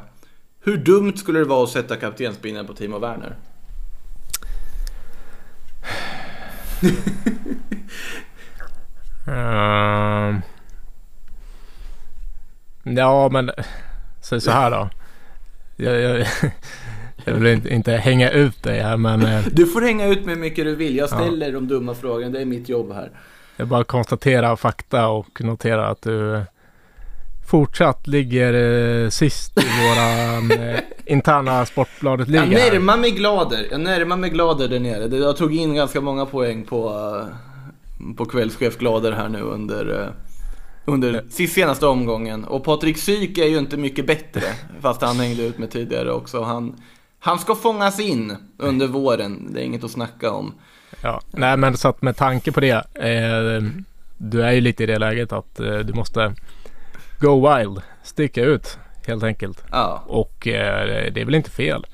hur 0.64 0.78
dumt 0.78 1.18
skulle 1.18 1.40
det 1.40 1.46
vara 1.46 1.64
att 1.64 1.70
sätta 1.70 1.96
kaptensbindeln 1.96 2.68
på 2.68 2.74
Timo 2.74 3.00
Werner? 3.00 3.36
um... 9.28 10.42
ja, 12.98 13.30
men 13.32 13.52
säg 14.24 14.42
så 14.42 14.52
här 14.52 14.72
då. 14.72 14.90
Jag, 15.76 16.02
jag, 16.02 16.28
jag 17.26 17.34
vill 17.34 17.48
inte, 17.48 17.70
inte, 17.70 17.92
hänga 17.92 18.32
ut 18.32 18.64
dig 18.64 18.80
här 18.80 18.98
men... 18.98 19.26
Eh, 19.26 19.46
du 19.52 19.66
får 19.66 19.82
hänga 19.82 20.08
ut 20.08 20.26
mig 20.26 20.36
hur 20.36 20.42
mycket 20.42 20.66
du 20.66 20.76
vill. 20.76 20.96
Jag 20.96 21.10
ställer 21.10 21.46
ja. 21.46 21.52
de 21.52 21.68
dumma 21.68 21.94
frågorna. 21.94 22.30
Det 22.30 22.42
är 22.42 22.46
mitt 22.46 22.70
jobb 22.70 22.94
här. 22.94 23.12
Jag 23.58 23.68
bara 23.68 23.84
konstaterar 23.84 24.56
fakta 24.56 25.08
och 25.08 25.42
noterar 25.44 25.92
att 25.92 26.02
du 26.02 26.42
fortsatt 27.48 28.08
ligger 28.08 28.54
eh, 28.54 29.10
sist 29.10 29.60
i 29.60 29.68
våra 29.88 30.38
eh, 30.70 30.80
interna 31.06 31.66
Sportbladet-liga. 31.66 32.46
Jag 32.46 32.74
närmar 32.74 32.98
mig 32.98 33.12
Glader. 33.12 33.68
Jag 33.72 33.82
närmar 33.82 34.18
mig 34.18 34.30
Glader 34.30 34.68
där 34.68 34.80
nere. 34.80 35.18
Jag 35.18 35.38
tog 35.38 35.56
in 35.56 35.76
ganska 35.76 36.02
många 36.02 36.26
poäng 36.26 36.66
på, 36.66 36.90
uh, 36.90 38.16
på 38.16 38.26
kvällschef 38.26 38.78
Glader 38.78 39.12
här 39.12 39.30
nu 39.30 39.42
under, 39.42 39.90
uh, 39.90 40.08
under 40.86 41.24
senaste 41.48 41.86
omgången. 41.86 42.44
Och 42.44 42.64
Patrik 42.64 42.98
Syk 42.98 43.38
är 43.38 43.48
ju 43.48 43.58
inte 43.58 43.78
mycket 43.78 44.08
bättre. 44.08 44.42
fast 44.82 45.02
han 45.02 45.20
hängde 45.20 45.44
ut 45.44 45.58
med 45.58 45.72
tidigare 45.72 46.12
också. 46.12 46.44
Han, 46.44 46.82
han 47.20 47.40
ska 47.40 47.56
fångas 47.56 48.00
in 48.00 48.38
under 48.58 48.88
våren. 48.88 49.54
Det 49.54 49.62
är 49.62 49.64
inget 49.64 49.84
att 49.84 49.92
snacka 49.92 50.32
om. 50.32 50.54
Ja, 51.02 51.22
nej 51.32 51.58
men 51.58 51.78
så 51.78 51.88
att 51.88 52.02
med 52.02 52.18
tanke 52.18 52.52
på 52.52 52.60
det. 52.60 52.96
Eh, 52.96 53.64
du 54.18 54.44
är 54.44 54.52
ju 54.52 54.62
lite 54.62 54.84
i 54.84 54.86
det 54.86 55.00
läget 55.00 55.32
att 55.32 55.60
eh, 55.60 55.78
du 55.78 55.94
måste 55.94 56.36
go 57.20 57.50
wild. 57.50 57.82
Sticka 58.04 58.44
ut 58.44 58.78
helt 59.08 59.24
enkelt. 59.24 59.64
Ja. 59.72 60.04
Och 60.08 60.48
eh, 60.48 61.12
det 61.14 61.22
är 61.22 61.26
väl 61.26 61.36
inte 61.36 61.52
fel. 61.52 61.86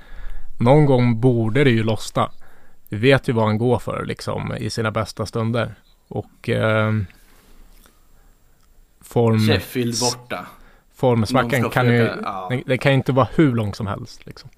Någon 0.59 0.85
gång 0.85 1.19
borde 1.19 1.63
det 1.63 1.69
ju 1.69 1.83
lossna. 1.83 2.31
Vi 2.89 2.97
vet 2.97 3.29
ju 3.29 3.33
vad 3.33 3.45
han 3.45 3.57
går 3.57 3.79
för 3.79 4.05
liksom 4.05 4.53
i 4.59 4.69
sina 4.69 4.91
bästa 4.91 5.25
stunder. 5.25 5.75
Och 6.07 6.49
eh, 6.49 6.93
form... 9.09 9.39
Sheffield 9.39 9.99
borta. 9.99 10.45
Formsvackan 10.95 11.69
kan 11.69 11.87
ju... 11.87 12.09
Ja. 12.23 12.51
Det 12.65 12.77
kan 12.77 12.91
ju 12.91 12.95
inte 12.95 13.11
vara 13.11 13.27
hur 13.35 13.55
lång 13.55 13.73
som 13.73 13.87
helst 13.87 14.25
liksom. 14.25 14.49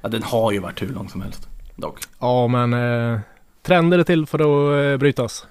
Ja, 0.00 0.08
den 0.08 0.22
har 0.22 0.52
ju 0.52 0.58
varit 0.58 0.82
hur 0.82 0.88
lång 0.88 1.08
som 1.08 1.22
helst. 1.22 1.48
Dock. 1.76 1.98
Ja, 2.20 2.48
men 2.48 2.72
eh, 2.72 3.20
trender 3.62 3.98
är 3.98 4.04
till 4.04 4.26
för 4.26 4.38
att 4.38 4.92
eh, 4.92 4.98
brytas. 4.98 5.46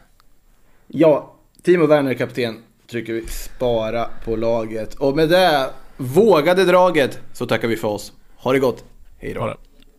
Ja, 0.88 1.34
Timo 1.63 1.86
Werner 1.86 2.13
kapten 2.13 2.63
trycker 2.91 3.13
vi 3.13 3.27
spara 3.27 4.08
på 4.25 4.36
laget. 4.36 4.95
Och 4.95 5.15
med 5.15 5.29
det 5.29 5.69
vågade 5.97 6.65
draget 6.65 7.19
så 7.34 7.45
tackar 7.45 7.67
vi 7.67 7.75
för 7.75 7.88
oss. 7.88 8.13
Ha 8.36 8.53
det 8.53 8.60
gott. 8.60 8.84
Hej 9.19 9.34
då. 9.34 9.56